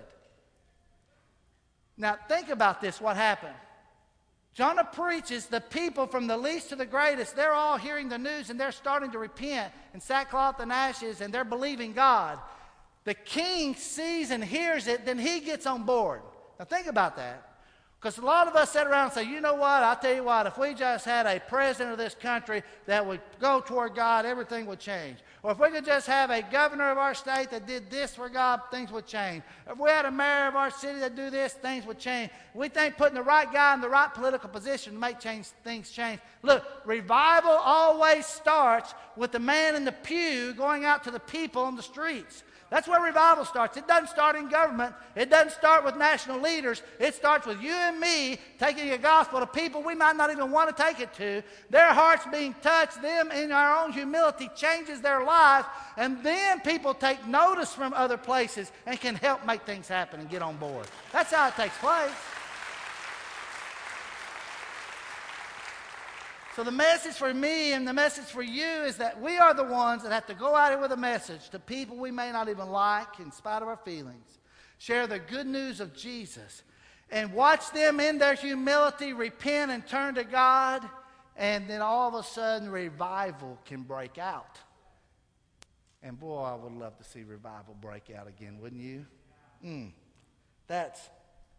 Now, 1.96 2.18
think 2.28 2.50
about 2.50 2.80
this 2.80 3.00
what 3.00 3.16
happened. 3.16 3.56
Jonah 4.54 4.84
preaches, 4.84 5.46
the 5.46 5.60
people 5.60 6.06
from 6.06 6.26
the 6.26 6.36
least 6.36 6.68
to 6.68 6.76
the 6.76 6.84
greatest, 6.84 7.34
they're 7.34 7.54
all 7.54 7.78
hearing 7.78 8.08
the 8.08 8.18
news 8.18 8.50
and 8.50 8.60
they're 8.60 8.72
starting 8.72 9.10
to 9.12 9.18
repent 9.18 9.72
in 9.94 10.00
sackcloth 10.00 10.60
and 10.60 10.70
ashes 10.70 11.22
and 11.22 11.32
they're 11.32 11.44
believing 11.44 11.94
God. 11.94 12.38
The 13.04 13.14
king 13.14 13.74
sees 13.74 14.30
and 14.30 14.44
hears 14.44 14.86
it, 14.86 15.06
then 15.06 15.18
he 15.18 15.40
gets 15.40 15.66
on 15.66 15.84
board. 15.84 16.20
Now, 16.58 16.66
think 16.66 16.86
about 16.86 17.16
that. 17.16 17.48
Because 17.98 18.18
a 18.18 18.22
lot 18.22 18.48
of 18.48 18.56
us 18.56 18.72
sit 18.72 18.86
around 18.86 19.04
and 19.04 19.12
say, 19.12 19.22
you 19.24 19.40
know 19.40 19.54
what, 19.54 19.82
I'll 19.82 19.96
tell 19.96 20.14
you 20.14 20.24
what, 20.24 20.46
if 20.46 20.58
we 20.58 20.74
just 20.74 21.04
had 21.04 21.24
a 21.24 21.40
president 21.40 21.92
of 21.92 21.98
this 21.98 22.14
country 22.14 22.62
that 22.86 23.06
would 23.06 23.20
go 23.40 23.60
toward 23.60 23.94
God, 23.94 24.26
everything 24.26 24.66
would 24.66 24.80
change. 24.80 25.18
Or 25.42 25.50
if 25.50 25.58
we 25.58 25.70
could 25.70 25.84
just 25.84 26.06
have 26.06 26.30
a 26.30 26.40
governor 26.40 26.92
of 26.92 26.98
our 26.98 27.14
state 27.14 27.50
that 27.50 27.66
did 27.66 27.90
this 27.90 28.14
for 28.14 28.28
God, 28.28 28.60
things 28.70 28.92
would 28.92 29.06
change. 29.06 29.42
If 29.68 29.76
we 29.76 29.90
had 29.90 30.04
a 30.04 30.10
mayor 30.10 30.46
of 30.46 30.54
our 30.54 30.70
city 30.70 31.00
that 31.00 31.16
do 31.16 31.30
this, 31.30 31.54
things 31.54 31.84
would 31.84 31.98
change. 31.98 32.30
We 32.54 32.68
think 32.68 32.96
putting 32.96 33.16
the 33.16 33.24
right 33.24 33.52
guy 33.52 33.74
in 33.74 33.80
the 33.80 33.88
right 33.88 34.12
political 34.14 34.48
position 34.48 34.98
make 34.98 35.18
change, 35.18 35.46
things 35.64 35.90
change. 35.90 36.20
Look, 36.42 36.64
revival 36.84 37.50
always 37.50 38.24
starts 38.24 38.94
with 39.16 39.32
the 39.32 39.40
man 39.40 39.74
in 39.74 39.84
the 39.84 39.90
pew 39.90 40.54
going 40.54 40.84
out 40.84 41.02
to 41.04 41.10
the 41.10 41.20
people 41.20 41.62
on 41.62 41.74
the 41.74 41.82
streets. 41.82 42.44
That's 42.72 42.88
where 42.88 43.02
revival 43.02 43.44
starts. 43.44 43.76
It 43.76 43.86
doesn't 43.86 44.08
start 44.08 44.34
in 44.34 44.48
government. 44.48 44.94
It 45.14 45.28
doesn't 45.28 45.52
start 45.52 45.84
with 45.84 45.94
national 45.94 46.40
leaders. 46.40 46.82
It 46.98 47.14
starts 47.14 47.46
with 47.46 47.60
you 47.60 47.70
and 47.70 48.00
me 48.00 48.38
taking 48.58 48.88
the 48.88 48.96
gospel 48.96 49.40
to 49.40 49.46
people 49.46 49.82
we 49.82 49.94
might 49.94 50.16
not 50.16 50.32
even 50.32 50.50
want 50.50 50.74
to 50.74 50.82
take 50.82 50.98
it 50.98 51.12
to. 51.16 51.42
Their 51.68 51.92
hearts 51.92 52.24
being 52.32 52.54
touched, 52.62 53.02
them 53.02 53.30
in 53.30 53.52
our 53.52 53.84
own 53.84 53.92
humility 53.92 54.48
changes 54.56 55.02
their 55.02 55.22
lives, 55.22 55.68
and 55.98 56.24
then 56.24 56.60
people 56.60 56.94
take 56.94 57.26
notice 57.26 57.74
from 57.74 57.92
other 57.92 58.16
places 58.16 58.72
and 58.86 58.98
can 58.98 59.16
help 59.16 59.44
make 59.44 59.66
things 59.66 59.86
happen 59.86 60.20
and 60.20 60.30
get 60.30 60.40
on 60.40 60.56
board. 60.56 60.86
That's 61.12 61.30
how 61.30 61.48
it 61.48 61.56
takes 61.56 61.76
place. 61.76 62.10
So, 66.54 66.62
the 66.62 66.70
message 66.70 67.14
for 67.14 67.32
me 67.32 67.72
and 67.72 67.88
the 67.88 67.94
message 67.94 68.26
for 68.26 68.42
you 68.42 68.66
is 68.66 68.98
that 68.98 69.18
we 69.18 69.38
are 69.38 69.54
the 69.54 69.64
ones 69.64 70.02
that 70.02 70.12
have 70.12 70.26
to 70.26 70.34
go 70.34 70.54
out 70.54 70.70
here 70.70 70.78
with 70.78 70.92
a 70.92 70.96
message 70.98 71.48
to 71.48 71.58
people 71.58 71.96
we 71.96 72.10
may 72.10 72.30
not 72.30 72.50
even 72.50 72.68
like, 72.68 73.20
in 73.20 73.32
spite 73.32 73.62
of 73.62 73.68
our 73.68 73.78
feelings. 73.78 74.38
Share 74.76 75.06
the 75.06 75.18
good 75.18 75.46
news 75.46 75.80
of 75.80 75.94
Jesus 75.96 76.62
and 77.10 77.32
watch 77.32 77.70
them 77.70 78.00
in 78.00 78.18
their 78.18 78.34
humility 78.34 79.14
repent 79.14 79.70
and 79.70 79.86
turn 79.86 80.14
to 80.16 80.24
God, 80.24 80.86
and 81.38 81.68
then 81.68 81.80
all 81.80 82.08
of 82.08 82.14
a 82.14 82.22
sudden, 82.22 82.68
revival 82.68 83.58
can 83.64 83.82
break 83.82 84.18
out. 84.18 84.58
And 86.02 86.20
boy, 86.20 86.42
I 86.42 86.54
would 86.54 86.72
love 86.72 86.98
to 86.98 87.04
see 87.04 87.22
revival 87.22 87.76
break 87.80 88.10
out 88.14 88.28
again, 88.28 88.58
wouldn't 88.60 88.82
you? 88.82 89.06
Mm, 89.64 89.92
that's 90.66 91.00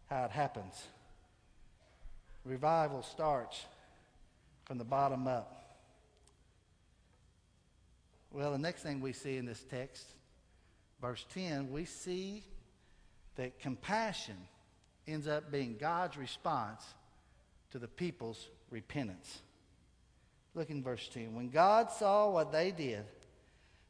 how 0.08 0.24
it 0.24 0.30
happens. 0.30 0.84
Revival 2.44 3.02
starts 3.02 3.64
from 4.64 4.78
the 4.78 4.84
bottom 4.84 5.26
up. 5.26 5.64
Well, 8.30 8.52
the 8.52 8.58
next 8.58 8.82
thing 8.82 9.00
we 9.00 9.12
see 9.12 9.36
in 9.36 9.46
this 9.46 9.64
text, 9.70 10.06
verse 11.00 11.24
10, 11.34 11.70
we 11.70 11.84
see 11.84 12.44
that 13.36 13.60
compassion 13.60 14.36
ends 15.06 15.28
up 15.28 15.52
being 15.52 15.76
God's 15.78 16.16
response 16.16 16.82
to 17.70 17.78
the 17.78 17.88
people's 17.88 18.48
repentance. 18.70 19.42
Look 20.54 20.70
in 20.70 20.82
verse 20.82 21.08
10. 21.12 21.34
When 21.34 21.50
God 21.50 21.90
saw 21.90 22.30
what 22.30 22.52
they 22.52 22.70
did 22.70 23.04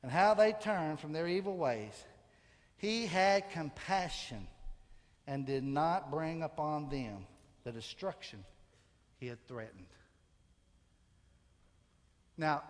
and 0.03 0.11
how 0.11 0.35
they 0.35 0.53
turned 0.53 1.01
from 1.01 1.13
their 1.13 1.29
evil 1.29 1.57
ways, 1.57 1.93
he 2.77 3.07
had 3.07 3.51
compassion 3.51 4.47
and 5.27 5.47
did 5.47 5.65
not 5.65 6.11
bring 6.11 6.43
upon 6.43 6.89
them 6.89 7.27
the 7.65 7.73
destruction 7.73 8.45
he 9.21 9.27
had 9.27 9.47
threatened. 9.47 9.87
Now, 12.36 12.62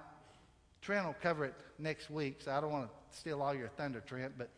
Trent 0.83 1.07
will 1.07 1.17
cover 1.23 1.47
it 1.47 1.55
next 1.79 2.11
week, 2.11 2.41
so 2.43 2.53
I 2.53 2.61
don't 2.61 2.71
want 2.71 2.89
to 2.89 3.19
steal 3.19 3.41
all 3.41 3.55
your 3.55 3.69
thunder, 3.69 4.01
Trent, 4.01 4.35
but 4.37 4.51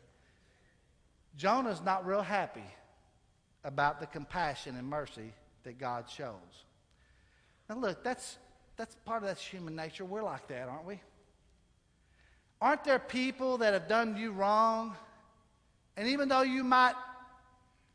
Jonah's 1.37 1.83
not 1.83 2.07
real 2.07 2.23
happy 2.23 2.65
about 3.65 4.01
the 4.01 4.07
compassion 4.07 4.77
and 4.77 4.89
mercy 4.89 5.33
that 5.65 5.79
God 5.79 6.09
shows. 6.09 6.65
Now, 7.69 7.77
look, 7.77 8.03
that's, 8.03 8.39
that's 8.77 8.97
part 9.05 9.23
of 9.23 9.29
that's 9.29 9.45
human 9.45 9.77
nature. 9.77 10.05
We're 10.05 10.23
like 10.23 10.49
that, 10.49 10.69
aren't 10.69 10.87
we? 10.87 11.01
Aren't 12.61 12.85
there 12.85 12.99
people 12.99 13.59
that 13.59 13.75
have 13.75 13.89
done 13.89 14.17
you 14.17 14.33
wrong? 14.33 14.97
And 15.97 16.09
even 16.09 16.29
though 16.29 16.43
you 16.43 16.65
might 16.65 16.95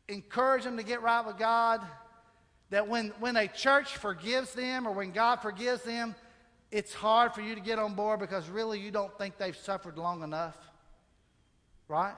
encourage 0.08 0.64
them 0.64 0.76
to 0.76 0.82
get 0.82 1.02
right 1.02 1.24
with 1.26 1.38
God, 1.38 1.80
that 2.70 2.88
when, 2.88 3.08
when 3.18 3.36
a 3.36 3.48
church 3.48 3.96
forgives 3.96 4.54
them 4.54 4.86
or 4.86 4.92
when 4.92 5.10
God 5.10 5.36
forgives 5.36 5.82
them, 5.82 6.14
it's 6.72 6.94
hard 6.94 7.34
for 7.34 7.42
you 7.42 7.54
to 7.54 7.60
get 7.60 7.78
on 7.78 7.94
board 7.94 8.18
because 8.18 8.48
really 8.48 8.80
you 8.80 8.90
don't 8.90 9.16
think 9.18 9.36
they've 9.36 9.56
suffered 9.56 9.98
long 9.98 10.22
enough. 10.22 10.56
Right? 11.86 12.14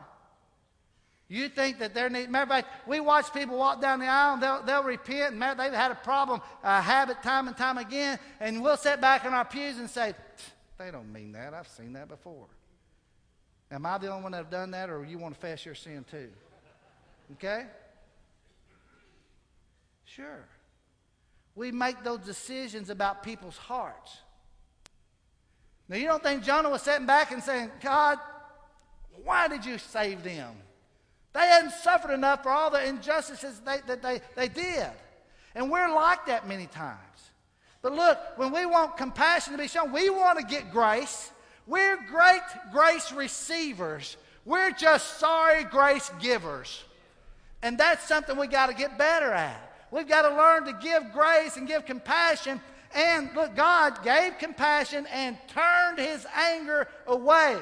You 1.28 1.48
think 1.48 1.80
that 1.80 1.94
they're 1.94 2.08
need. 2.08 2.30
Matter 2.30 2.44
of 2.44 2.48
fact, 2.50 2.88
we 2.88 3.00
watch 3.00 3.32
people 3.32 3.58
walk 3.58 3.80
down 3.80 3.98
the 3.98 4.06
aisle 4.06 4.34
and 4.34 4.42
they'll, 4.42 4.62
they'll 4.62 4.84
repent 4.84 5.34
and 5.34 5.42
they've 5.42 5.72
had 5.72 5.90
a 5.90 5.96
problem, 5.96 6.40
a 6.62 6.80
habit 6.80 7.22
time 7.22 7.48
and 7.48 7.56
time 7.56 7.78
again, 7.78 8.18
and 8.40 8.62
we'll 8.62 8.76
sit 8.76 9.00
back 9.00 9.24
in 9.24 9.32
our 9.32 9.44
pews 9.44 9.78
and 9.78 9.90
say, 9.90 10.14
they 10.78 10.90
don't 10.90 11.12
mean 11.12 11.32
that. 11.32 11.52
I've 11.52 11.68
seen 11.68 11.92
that 11.94 12.08
before. 12.08 12.46
Am 13.70 13.84
I 13.86 13.98
the 13.98 14.08
only 14.08 14.22
one 14.22 14.32
that 14.32 14.38
have 14.38 14.50
done 14.50 14.70
that, 14.70 14.88
or 14.90 15.04
you 15.04 15.18
want 15.18 15.34
to 15.34 15.40
fess 15.40 15.64
your 15.64 15.74
sin 15.74 16.04
too? 16.08 16.28
Okay? 17.32 17.64
Sure. 20.04 20.46
We 21.56 21.72
make 21.72 22.04
those 22.04 22.20
decisions 22.20 22.90
about 22.90 23.22
people's 23.22 23.56
hearts. 23.56 24.18
Now, 25.88 25.96
you 25.96 26.06
don't 26.06 26.22
think 26.22 26.42
Jonah 26.42 26.70
was 26.70 26.82
sitting 26.82 27.06
back 27.06 27.30
and 27.30 27.42
saying, 27.42 27.70
God, 27.82 28.18
why 29.22 29.48
did 29.48 29.64
you 29.64 29.78
save 29.78 30.22
them? 30.22 30.54
They 31.34 31.40
hadn't 31.40 31.72
suffered 31.72 32.12
enough 32.12 32.42
for 32.42 32.50
all 32.50 32.70
the 32.70 32.84
injustices 32.86 33.60
they, 33.60 33.78
that 33.86 34.02
they, 34.02 34.20
they 34.36 34.48
did. 34.48 34.88
And 35.54 35.70
we're 35.70 35.92
like 35.92 36.26
that 36.26 36.48
many 36.48 36.66
times. 36.66 36.98
But 37.82 37.92
look, 37.92 38.18
when 38.36 38.50
we 38.50 38.64
want 38.64 38.96
compassion 38.96 39.52
to 39.52 39.58
be 39.58 39.68
shown, 39.68 39.92
we 39.92 40.08
want 40.08 40.38
to 40.38 40.44
get 40.44 40.72
grace. 40.72 41.30
We're 41.66 41.96
great 41.96 42.40
grace 42.72 43.12
receivers. 43.12 44.16
We're 44.44 44.70
just 44.70 45.18
sorry 45.18 45.64
grace 45.64 46.10
givers. 46.20 46.82
And 47.62 47.76
that's 47.76 48.06
something 48.06 48.36
we 48.36 48.46
got 48.46 48.68
to 48.68 48.74
get 48.74 48.96
better 48.96 49.32
at. 49.32 49.86
We've 49.90 50.08
got 50.08 50.22
to 50.22 50.34
learn 50.34 50.64
to 50.64 50.72
give 50.82 51.12
grace 51.12 51.56
and 51.56 51.68
give 51.68 51.84
compassion. 51.84 52.60
And 52.94 53.30
look, 53.34 53.56
God 53.56 54.02
gave 54.04 54.38
compassion 54.38 55.06
and 55.12 55.36
turned 55.48 55.98
his 55.98 56.26
anger 56.34 56.88
away. 57.06 57.58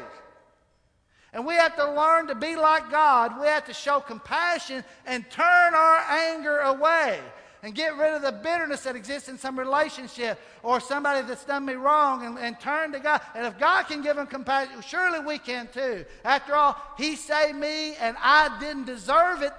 And 1.33 1.47
we 1.47 1.55
have 1.55 1.75
to 1.77 1.93
learn 1.93 2.27
to 2.27 2.35
be 2.35 2.57
like 2.57 2.91
God. 2.91 3.41
We 3.41 3.47
have 3.47 3.65
to 3.67 3.73
show 3.73 4.01
compassion 4.01 4.85
and 5.07 5.29
turn 5.31 5.75
our 5.75 5.99
anger 6.11 6.59
away 6.59 7.21
and 7.63 7.75
get 7.75 7.97
rid 7.97 8.13
of 8.13 8.23
the 8.23 8.33
bitterness 8.33 8.83
that 8.83 8.97
exists 8.97 9.29
in 9.29 9.39
some 9.39 9.59
relationship 9.59 10.39
or 10.63 10.81
somebody 10.81 11.27
that's 11.27 11.45
done 11.45 11.65
me 11.65 11.75
wrong 11.75 12.27
and, 12.27 12.39
and 12.39 12.61
turn 12.61 12.93
to 12.93 12.99
God. 12.99 13.21
And 13.35 13.47
if 13.47 13.59
God 13.59 13.85
can 13.85 14.03
give 14.03 14.17
them 14.17 14.27
compassion, 14.27 14.83
surely 14.83 15.21
we 15.21 15.39
can 15.39 15.69
too. 15.73 16.05
After 16.25 16.55
all, 16.55 16.77
He 16.99 17.17
saved 17.17 17.57
me 17.57 17.95
and 17.95 18.17
I 18.21 18.59
didn't 18.61 18.85
deserve 18.85 19.43
it. 19.43 19.55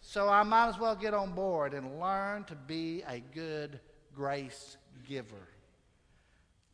So 0.00 0.28
I 0.28 0.42
might 0.44 0.68
as 0.68 0.78
well 0.78 0.96
get 0.96 1.12
on 1.12 1.34
board 1.34 1.74
and 1.74 2.00
learn 2.00 2.44
to 2.44 2.54
be 2.54 3.02
a 3.06 3.20
good 3.34 3.80
grace 4.18 4.76
giver. 5.08 5.48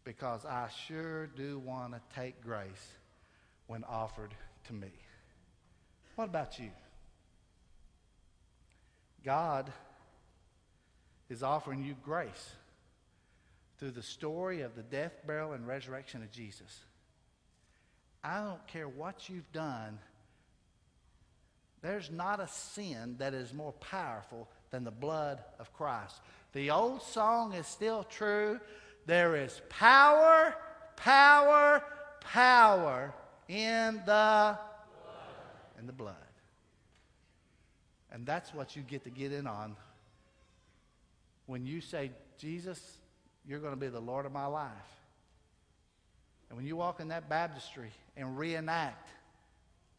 Because 0.02 0.46
I 0.46 0.68
sure 0.86 1.26
do 1.26 1.58
want 1.58 1.92
to 1.92 2.00
take 2.16 2.42
grace 2.42 2.88
when 3.66 3.84
offered 3.84 4.34
to 4.68 4.72
me. 4.72 4.92
What 6.16 6.24
about 6.24 6.58
you? 6.58 6.70
God 9.24 9.70
is 11.28 11.42
offering 11.42 11.84
you 11.84 11.94
grace 12.02 12.50
through 13.78 13.92
the 13.92 14.02
story 14.02 14.62
of 14.62 14.74
the 14.74 14.82
death, 14.82 15.12
burial, 15.26 15.52
and 15.52 15.66
resurrection 15.66 16.22
of 16.22 16.30
Jesus. 16.30 16.80
I 18.22 18.42
don't 18.42 18.66
care 18.66 18.88
what 18.88 19.28
you've 19.28 19.52
done 19.52 19.98
There's 21.84 22.10
not 22.10 22.40
a 22.40 22.48
sin 22.48 23.16
that 23.18 23.34
is 23.34 23.52
more 23.52 23.72
powerful 23.74 24.48
than 24.70 24.84
the 24.84 24.90
blood 24.90 25.44
of 25.58 25.70
Christ. 25.74 26.18
The 26.54 26.70
old 26.70 27.02
song 27.02 27.52
is 27.52 27.66
still 27.66 28.04
true. 28.04 28.60
There 29.06 29.36
is 29.36 29.60
power, 29.68 30.56
power, 30.96 31.82
power 32.20 33.12
in 33.48 34.00
the 34.06 34.58
in 35.78 35.86
the 35.86 35.92
blood. 35.92 36.14
And 38.10 38.24
that's 38.24 38.54
what 38.54 38.76
you 38.76 38.82
get 38.82 39.04
to 39.04 39.10
get 39.10 39.32
in 39.32 39.46
on 39.46 39.76
when 41.46 41.66
you 41.66 41.80
say, 41.80 42.12
Jesus, 42.38 42.80
you're 43.46 43.58
going 43.58 43.74
to 43.74 43.80
be 43.80 43.88
the 43.88 44.00
Lord 44.00 44.24
of 44.24 44.32
my 44.32 44.46
life. 44.46 44.70
And 46.48 46.56
when 46.56 46.66
you 46.66 46.76
walk 46.76 47.00
in 47.00 47.08
that 47.08 47.28
baptistry 47.28 47.90
and 48.16 48.38
reenact 48.38 49.08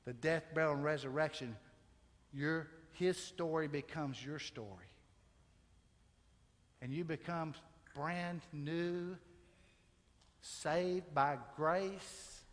the 0.06 0.14
death, 0.14 0.44
burial, 0.54 0.74
and 0.74 0.84
resurrection, 0.84 1.56
your, 2.34 2.68
his 2.94 3.18
story 3.18 3.68
becomes 3.68 4.24
your 4.24 4.40
story. 4.40 4.85
And 6.86 6.94
you 6.94 7.04
become 7.04 7.56
brand 7.96 8.42
new, 8.54 9.18
saved 10.42 11.16
by 11.16 11.40
grace, 11.56 12.44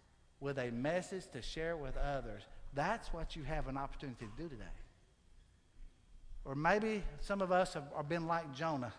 with 0.40 0.58
a 0.58 0.70
message 0.70 1.24
to 1.34 1.42
share 1.42 1.76
with 1.76 1.98
others. 1.98 2.42
That's 2.72 3.12
what 3.12 3.36
you 3.36 3.42
have 3.42 3.68
an 3.68 3.76
opportunity 3.76 4.24
to 4.24 4.42
do 4.42 4.48
today. 4.48 4.64
Or 6.46 6.54
maybe 6.54 7.02
some 7.20 7.42
of 7.42 7.52
us 7.52 7.74
have, 7.74 7.84
have 7.94 8.08
been 8.08 8.26
like 8.26 8.54
Jonah. 8.54 8.94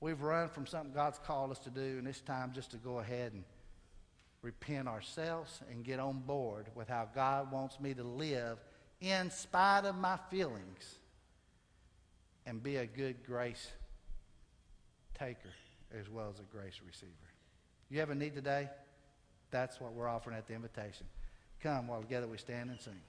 We've 0.00 0.22
run 0.22 0.48
from 0.50 0.68
something 0.68 0.92
God's 0.92 1.18
called 1.18 1.50
us 1.50 1.58
to 1.58 1.70
do, 1.70 1.98
and 1.98 2.06
it's 2.06 2.20
time 2.20 2.52
just 2.54 2.70
to 2.70 2.76
go 2.76 3.00
ahead 3.00 3.32
and 3.32 3.42
repent 4.42 4.86
ourselves 4.86 5.62
and 5.68 5.82
get 5.82 5.98
on 5.98 6.20
board 6.20 6.66
with 6.76 6.86
how 6.86 7.08
God 7.12 7.50
wants 7.50 7.80
me 7.80 7.92
to 7.92 8.04
live 8.04 8.58
in 9.00 9.32
spite 9.32 9.84
of 9.84 9.96
my 9.96 10.16
feelings 10.30 11.00
and 12.46 12.62
be 12.62 12.76
a 12.76 12.86
good 12.86 13.26
grace 13.26 13.72
taker 15.18 15.50
as 15.98 16.08
well 16.08 16.28
as 16.32 16.38
a 16.38 16.56
grace 16.56 16.80
receiver. 16.86 17.12
You 17.90 18.00
have 18.00 18.10
a 18.10 18.14
need 18.14 18.34
today? 18.34 18.68
That's 19.50 19.80
what 19.80 19.92
we're 19.92 20.08
offering 20.08 20.36
at 20.36 20.46
the 20.46 20.54
invitation. 20.54 21.06
Come 21.62 21.88
while 21.88 22.00
together 22.00 22.26
we 22.26 22.38
stand 22.38 22.70
and 22.70 22.80
sing. 22.80 23.00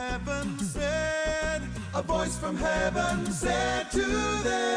Heaven 0.00 0.58
said, 0.60 1.62
a 1.94 2.02
voice 2.02 2.38
from 2.38 2.56
heaven 2.56 3.30
said 3.30 3.90
to 3.90 4.00
them, 4.00 4.69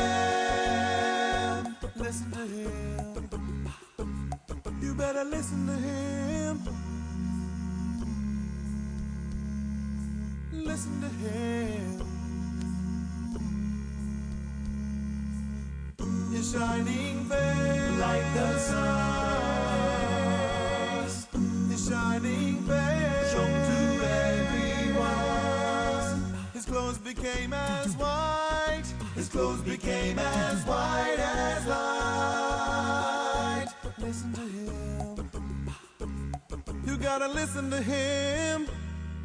listen 37.54 37.70
to 37.70 37.82
him. 37.84 38.68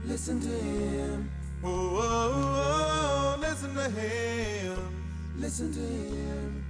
Listen 0.04 0.38
to 0.38 0.48
him. 0.48 1.30
Oh, 1.64 1.70
oh, 1.70 3.36
oh 3.36 3.40
listen 3.40 3.74
to 3.74 3.88
him. 3.88 4.76
Listen 5.38 5.72
to 5.72 5.80
him. 5.80 6.64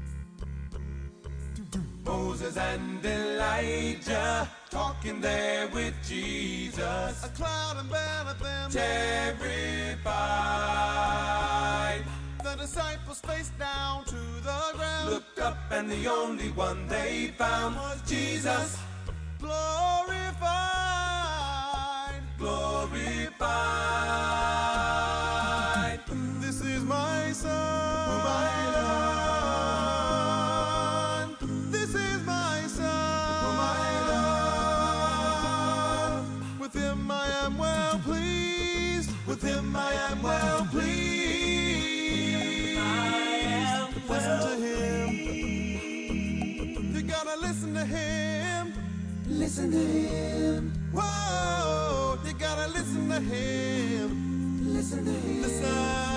Moses 2.04 2.56
and 2.56 3.04
Elijah 3.04 4.48
talking 4.70 5.20
there 5.20 5.66
with 5.68 5.94
Jesus. 6.06 7.24
A 7.24 7.28
cloud 7.34 7.78
enveloped 7.80 8.40
them 8.40 8.70
terrified. 8.70 10.04
The 12.44 12.54
disciples 12.54 13.18
faced 13.20 13.58
down 13.58 14.04
to 14.04 14.14
the 14.14 14.72
ground. 14.76 15.10
Looked 15.10 15.40
up, 15.40 15.58
and 15.72 15.90
the 15.90 16.06
only 16.06 16.52
one 16.52 16.86
they 16.86 17.34
found 17.36 17.74
was 17.74 18.00
Jesus 18.08 18.78
glorified 19.40 21.07
you'll 22.92 23.00
be 23.00 23.26
fine. 23.38 23.48
This 26.40 26.60
is 26.60 26.82
my 26.84 27.32
son, 27.32 28.22
my 28.24 28.72
love. 28.74 28.88
This 31.72 31.94
is 31.94 32.22
my 32.26 32.60
son, 32.66 33.56
my 33.56 34.00
love. 34.08 36.26
With 36.60 36.74
him 36.74 37.10
I 37.10 37.26
am 37.44 37.58
well 37.58 37.98
pleased. 38.04 39.10
With 39.26 39.42
him 39.42 39.74
I 39.76 39.92
am 40.10 40.22
well 40.22 40.66
pleased. 40.70 40.88
I 42.78 42.80
Am 43.80 43.88
well 44.08 44.18
listen 44.18 44.40
to 44.40 44.56
him. 44.66 45.08
You 46.94 47.02
gotta 47.02 47.36
listen 47.40 47.74
to 47.74 47.84
him. 47.84 48.72
Listen 49.28 49.70
to 49.72 49.78
him. 49.78 50.67
Him. 53.22 54.74
Listen 54.74 55.04
to 55.04 55.10
Him. 55.10 55.42
Listen. 55.42 56.07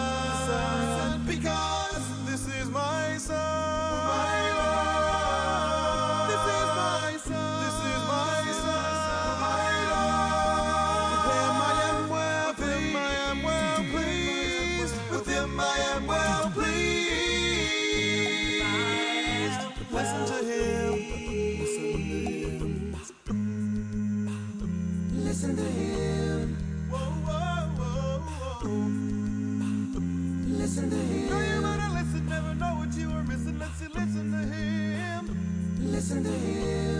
listen 36.11 36.23
the 36.23 36.51
you. 36.51 36.90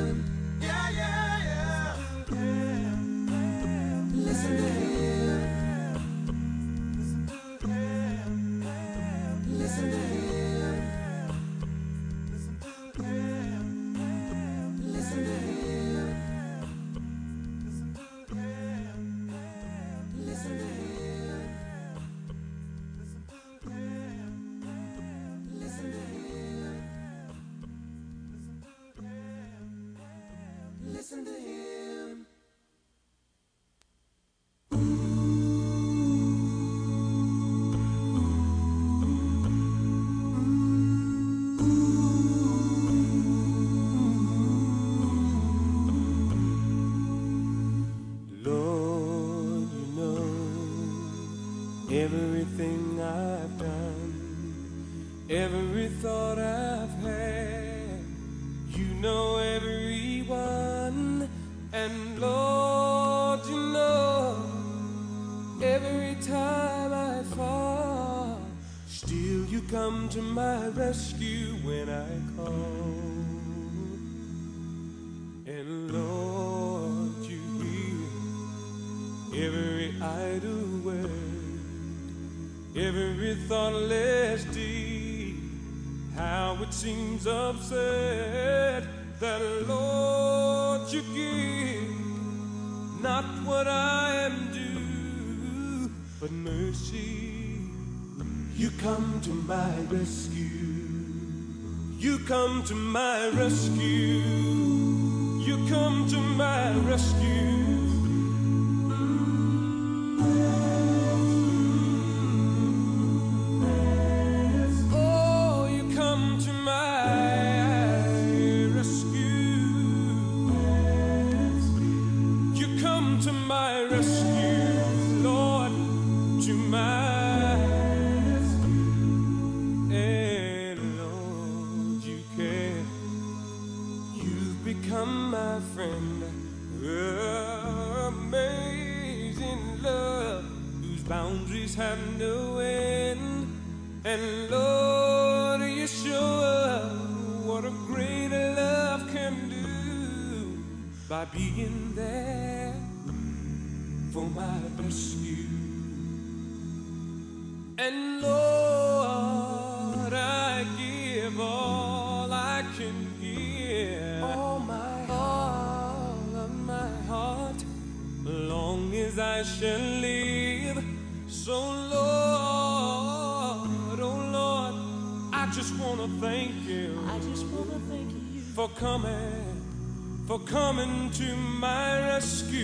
wanna 176.02 176.20
thank 176.20 176.68
you. 176.68 176.98
I 177.08 177.20
just 177.20 177.46
wanna 177.48 177.80
thank 177.90 178.12
you 178.34 178.42
for 178.56 178.68
coming, 178.70 180.26
for 180.28 180.40
coming 180.40 181.12
to 181.12 181.36
my 181.36 182.00
rescue. 182.00 182.58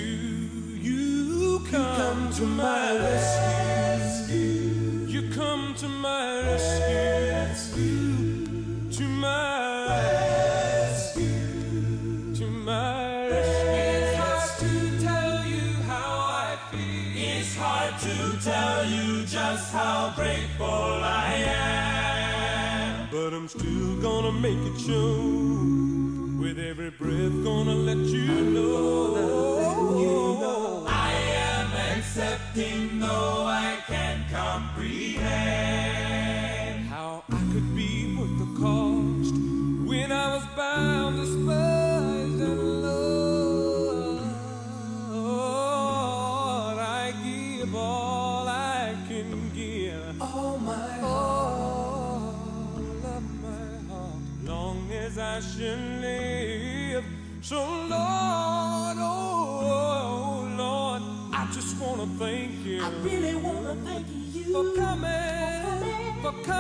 You 0.82 1.62
come, 1.70 1.82
you 1.82 1.98
come 1.98 2.34
to 2.34 2.44
my 2.44 2.96
rescue. 2.98 4.36
You 5.08 5.30
come 5.34 5.76
to 5.76 5.88
my 5.88 6.42
rescue. 6.42 7.17
make 24.48 24.66
it 24.66 24.80
show. 24.80 25.12
With 26.40 26.58
every 26.58 26.92
breath, 26.92 27.44
gonna 27.44 27.76
let 27.76 27.98
you 27.98 28.28
know. 28.56 29.17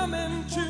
Coming 0.09 0.45
to 0.45 0.66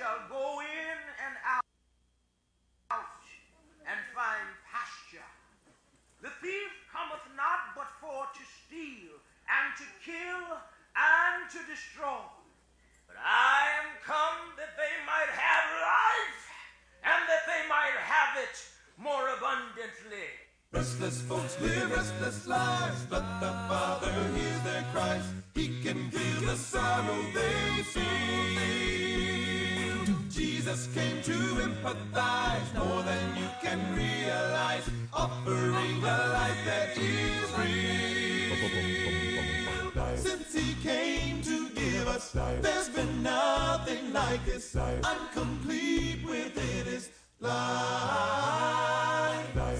shall 0.00 0.24
go 0.32 0.64
in 0.64 0.98
and 1.28 1.36
out, 1.44 1.60
and 3.84 4.00
find 4.16 4.48
pasture. 4.64 5.28
The 6.24 6.32
thief 6.40 6.72
cometh 6.88 7.20
not 7.36 7.76
but 7.76 7.92
for 8.00 8.24
to 8.24 8.44
steal, 8.48 9.12
and 9.44 9.68
to 9.76 9.84
kill, 10.00 10.56
and 10.96 11.44
to 11.52 11.60
destroy. 11.68 12.24
But 13.04 13.20
I 13.20 13.76
am 13.84 13.92
come 14.00 14.56
that 14.56 14.72
they 14.80 14.94
might 15.04 15.32
have 15.36 15.66
life, 15.84 16.48
and 17.04 17.20
that 17.28 17.44
they 17.44 17.68
might 17.68 18.00
have 18.00 18.40
it 18.40 18.56
more 18.96 19.28
abundantly. 19.36 20.32
Restless 20.72 21.20
folks 21.28 21.60
live 21.60 21.90
restless 21.92 22.46
lives, 22.46 23.04
but 23.10 23.26
the 23.40 23.52
Father 23.68 24.16
hears 24.32 24.62
their 24.64 24.84
cries. 24.94 25.28
He 25.54 25.82
can 25.84 26.10
feel 26.10 26.48
the 26.48 26.56
sorrow 26.56 27.20
they 27.34 27.82
feel. 27.82 28.89
Jesus 30.70 30.88
came 30.94 31.20
to 31.22 31.32
empathize 31.32 32.74
more 32.74 33.02
than 33.02 33.36
you 33.36 33.48
can 33.60 33.80
realize, 33.92 34.88
offering 35.12 36.00
life 36.00 36.64
that 36.64 36.96
is 36.96 37.50
real. 37.58 38.56
Since 40.14 40.54
He 40.54 40.74
came 40.80 41.42
to 41.42 41.70
give 41.70 42.06
us, 42.06 42.30
there's 42.60 42.88
been 42.88 43.20
nothing 43.20 44.12
like 44.12 44.44
this. 44.46 44.76
Incomplete 44.76 46.22
within 46.24 46.86
His 46.86 47.10
life. 47.40 47.50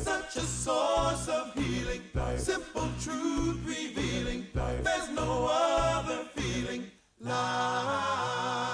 Such 0.02 0.36
a 0.38 0.40
source 0.40 1.28
of 1.28 1.54
healing, 1.54 2.02
simple 2.36 2.88
truth 3.00 3.60
revealing. 3.64 4.48
There's 4.54 5.08
no 5.10 5.48
other 5.52 6.24
feeling 6.34 6.90
like. 7.20 8.69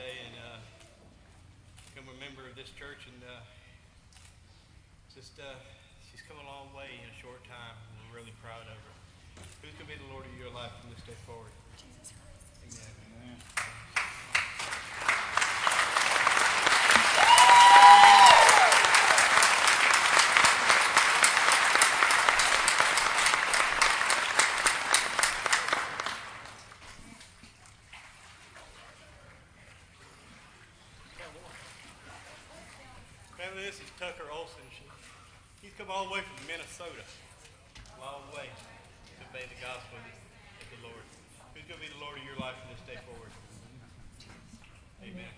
Today 0.00 0.16
and 0.24 0.34
uh, 0.40 0.56
become 1.92 2.08
a 2.08 2.16
member 2.16 2.48
of 2.48 2.56
this 2.56 2.72
church. 2.72 3.04
And 3.04 3.20
uh, 3.20 3.44
just 5.12 5.36
uh, 5.36 5.60
she's 6.08 6.24
come 6.24 6.40
a 6.40 6.46
long 6.48 6.72
way 6.72 6.88
in 6.96 7.04
a 7.04 7.16
short 7.20 7.44
time. 7.44 7.76
We're 8.08 8.24
really 8.24 8.32
proud 8.40 8.64
of 8.64 8.80
her. 8.80 8.94
Who's 9.60 9.76
going 9.76 9.92
to 9.92 9.92
be 9.92 10.00
the 10.00 10.08
Lord 10.12 10.24
of 10.24 10.32
your 10.40 10.48
life 10.56 10.72
from 10.80 10.88
this 10.96 11.04
day 11.04 11.20
forward? 11.28 11.52
Jesus 11.76 12.16
Christ. 12.16 12.64
Amen. 12.64 13.36
Family, 33.40 33.64
this 33.64 33.80
is 33.80 33.88
Tucker 33.96 34.28
Olson. 34.28 34.60
She, 34.68 34.84
he's 35.64 35.72
come 35.80 35.88
all 35.88 36.04
the 36.04 36.12
way 36.12 36.20
from 36.20 36.44
Minnesota, 36.44 37.00
long 37.96 38.20
way 38.36 38.44
to 38.44 39.12
obey 39.32 39.48
the 39.48 39.56
gospel 39.64 39.96
of 39.96 40.04
the, 40.04 40.12
of 40.60 40.68
the 40.76 40.80
Lord. 40.84 41.00
Who's 41.56 41.64
going 41.64 41.80
to 41.80 41.86
be 41.88 41.88
the 41.88 42.04
Lord 42.04 42.20
of 42.20 42.24
your 42.28 42.36
life 42.36 42.52
from 42.60 42.68
this 42.76 42.84
day 42.84 43.00
forward? 43.08 43.32
Amen. 45.00 45.32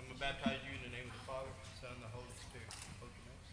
I'm 0.00 0.08
going 0.08 0.16
to 0.16 0.22
baptize 0.24 0.64
you 0.64 0.72
in 0.80 0.82
the 0.88 0.96
name 0.96 1.12
of 1.12 1.14
the 1.14 1.24
Father, 1.28 1.52
the 1.52 1.76
Son, 1.76 1.92
and 1.92 2.00
the 2.00 2.12
Holy 2.16 2.32
Spirit. 2.40 2.72
Hold 3.04 3.12
your 3.12 3.28
notes. 3.28 3.52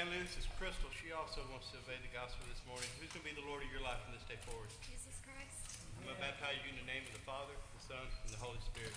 Family, 0.00 0.16
this 0.24 0.40
is 0.40 0.48
Crystal. 0.56 0.88
She 0.96 1.12
also 1.12 1.44
wants 1.52 1.68
to 1.76 1.76
obey 1.84 2.00
the 2.00 2.08
gospel 2.08 2.40
this 2.48 2.64
morning. 2.64 2.88
Who's 2.96 3.12
going 3.12 3.20
to 3.20 3.28
be 3.28 3.36
the 3.36 3.44
Lord 3.44 3.60
of 3.60 3.68
your 3.68 3.84
life 3.84 4.00
from 4.00 4.16
this 4.16 4.24
day 4.24 4.40
forward? 4.48 4.72
Jesus 4.80 5.20
Christ. 5.20 5.76
I'm 6.00 6.08
going 6.08 6.16
to 6.16 6.24
baptize 6.24 6.56
you 6.64 6.72
in 6.72 6.80
the 6.80 6.88
name 6.88 7.04
of 7.04 7.12
the 7.12 7.20
Father, 7.28 7.52
the 7.52 7.84
Son, 7.84 8.00
and 8.24 8.32
the 8.32 8.40
Holy 8.40 8.56
Spirit. 8.64 8.96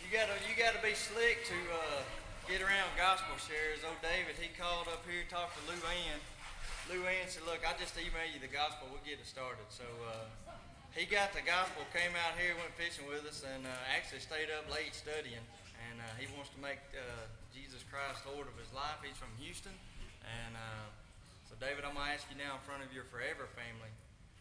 You 0.00 0.08
gotta, 0.16 0.32
you 0.48 0.56
gotta 0.56 0.80
be 0.80 0.96
slick 0.96 1.44
to 1.52 1.58
uh, 1.76 2.08
get 2.48 2.64
around 2.64 2.88
gospel 2.96 3.36
shares. 3.36 3.84
Old 3.84 4.00
David, 4.00 4.40
he 4.40 4.48
called 4.56 4.88
up 4.88 5.04
here, 5.04 5.20
talked 5.28 5.52
to 5.60 5.62
Lou 5.68 5.76
Ann. 5.84 6.16
Lou 6.88 7.04
Ann 7.04 7.28
said, 7.28 7.44
"Look, 7.44 7.60
I 7.60 7.76
just 7.76 7.92
emailed 8.00 8.32
you 8.32 8.40
the 8.40 8.48
gospel. 8.48 8.88
We'll 8.88 9.04
get 9.04 9.20
it 9.20 9.28
started." 9.28 9.68
So 9.68 9.84
uh, 10.08 10.24
he 10.96 11.04
got 11.04 11.36
the 11.36 11.44
gospel, 11.44 11.84
came 11.92 12.16
out 12.16 12.40
here, 12.40 12.56
went 12.56 12.72
fishing 12.72 13.04
with 13.04 13.28
us, 13.28 13.44
and 13.44 13.68
uh, 13.68 13.92
actually 13.92 14.24
stayed 14.24 14.48
up 14.48 14.64
late 14.72 14.96
studying. 14.96 15.44
And 15.92 16.00
uh, 16.00 16.08
he 16.16 16.24
wants 16.32 16.48
to 16.56 16.60
make 16.64 16.80
uh, 16.96 17.28
Jesus 17.52 17.84
Christ 17.84 18.24
Lord 18.24 18.48
of 18.48 18.56
his 18.56 18.72
life. 18.72 18.96
He's 19.04 19.20
from 19.20 19.30
Houston, 19.36 19.76
and 20.24 20.56
uh, 20.56 20.88
so 21.52 21.52
David, 21.60 21.84
I'm 21.84 22.00
gonna 22.00 22.16
ask 22.16 22.24
you 22.32 22.40
now 22.40 22.56
in 22.56 22.64
front 22.64 22.80
of 22.80 22.96
your 22.96 23.04
forever 23.12 23.44
family 23.52 23.92